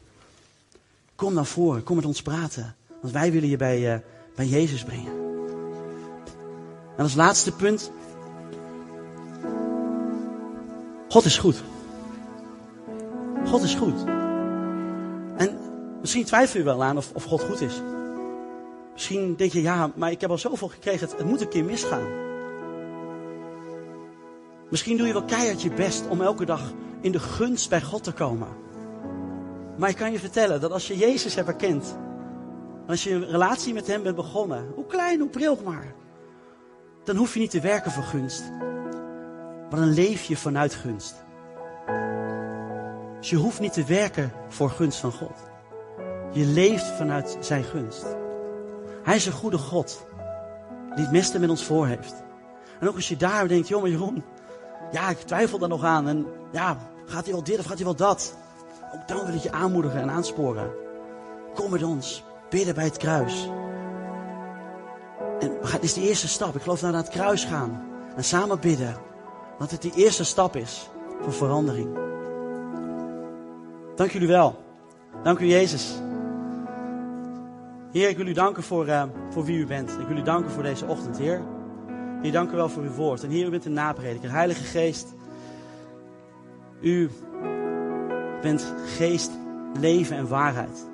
[1.15, 2.75] Kom naar voren, kom met ons praten.
[3.01, 4.03] Want wij willen je bij,
[4.35, 5.30] bij Jezus brengen.
[7.01, 7.91] En als laatste punt.
[11.09, 11.63] God is goed.
[13.45, 14.03] God is goed.
[15.37, 15.57] En
[15.99, 17.81] misschien twijfel je wel aan of, of God goed is.
[18.93, 21.63] Misschien denk je, ja, maar ik heb al zoveel gekregen, het, het moet een keer
[21.63, 22.07] misgaan.
[24.69, 28.03] Misschien doe je wel keihard je best om elke dag in de gunst bij God
[28.03, 28.47] te komen.
[29.77, 31.97] Maar ik kan je vertellen dat als je Jezus hebt erkend,
[32.87, 35.99] als je een relatie met Hem bent begonnen, hoe klein, hoe pril maar,
[37.03, 38.43] dan hoef je niet te werken voor gunst,
[39.69, 41.15] maar dan leef je vanuit gunst.
[43.19, 45.49] Dus je hoeft niet te werken voor gunst van God.
[46.31, 48.05] Je leeft vanuit Zijn gunst.
[49.03, 50.05] Hij is een goede God,
[50.95, 52.23] die het meeste met ons voor heeft.
[52.79, 54.23] En ook als je daar denkt, joh maar Jeroen,
[54.91, 56.07] ja, ik twijfel daar nog aan.
[56.07, 58.35] En ja, gaat hij wel dit of gaat hij wel dat?
[58.95, 60.71] Ook dan wil ik je aanmoedigen en aansporen.
[61.53, 62.23] Kom met ons.
[62.49, 63.49] Bidden bij het kruis.
[65.41, 66.55] En het is de eerste stap.
[66.55, 67.81] Ik geloof naar het kruis gaan.
[68.15, 68.95] En samen bidden.
[69.59, 70.89] Dat het die eerste stap is
[71.21, 71.97] voor verandering.
[73.95, 74.55] Dank jullie wel.
[75.23, 75.93] Dank u Jezus.
[77.91, 79.91] Heer, ik wil u danken voor, uh, voor wie u bent.
[79.99, 81.41] Ik wil u danken voor deze ochtend, Heer.
[82.21, 83.23] Heer, dank u wel voor uw woord.
[83.23, 84.31] En Heer, u bent een naprediker.
[84.31, 85.13] Heilige Geest,
[86.81, 87.09] u
[88.41, 89.31] bent geest,
[89.79, 90.89] leven en waarheid.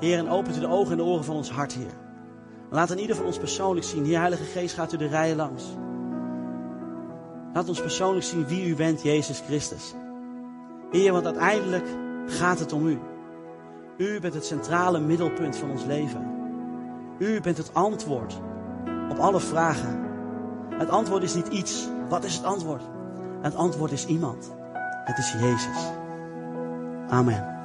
[0.00, 2.01] Heer, en opent u de ogen en de oren van ons hart, Heer.
[2.72, 4.04] Laat in ieder van ons persoonlijk zien.
[4.04, 5.64] Heer, Heilige Geest, gaat u de rijen langs.
[7.52, 9.94] Laat ons persoonlijk zien wie u bent, Jezus Christus.
[10.90, 11.86] Heer, want uiteindelijk
[12.26, 12.98] gaat het om u.
[13.96, 16.30] U bent het centrale middelpunt van ons leven.
[17.18, 18.40] U bent het antwoord
[19.10, 20.00] op alle vragen.
[20.70, 21.88] Het antwoord is niet iets.
[22.08, 22.82] Wat is het antwoord?
[23.40, 24.52] Het antwoord is iemand.
[25.04, 25.90] Het is Jezus.
[27.08, 27.61] Amen.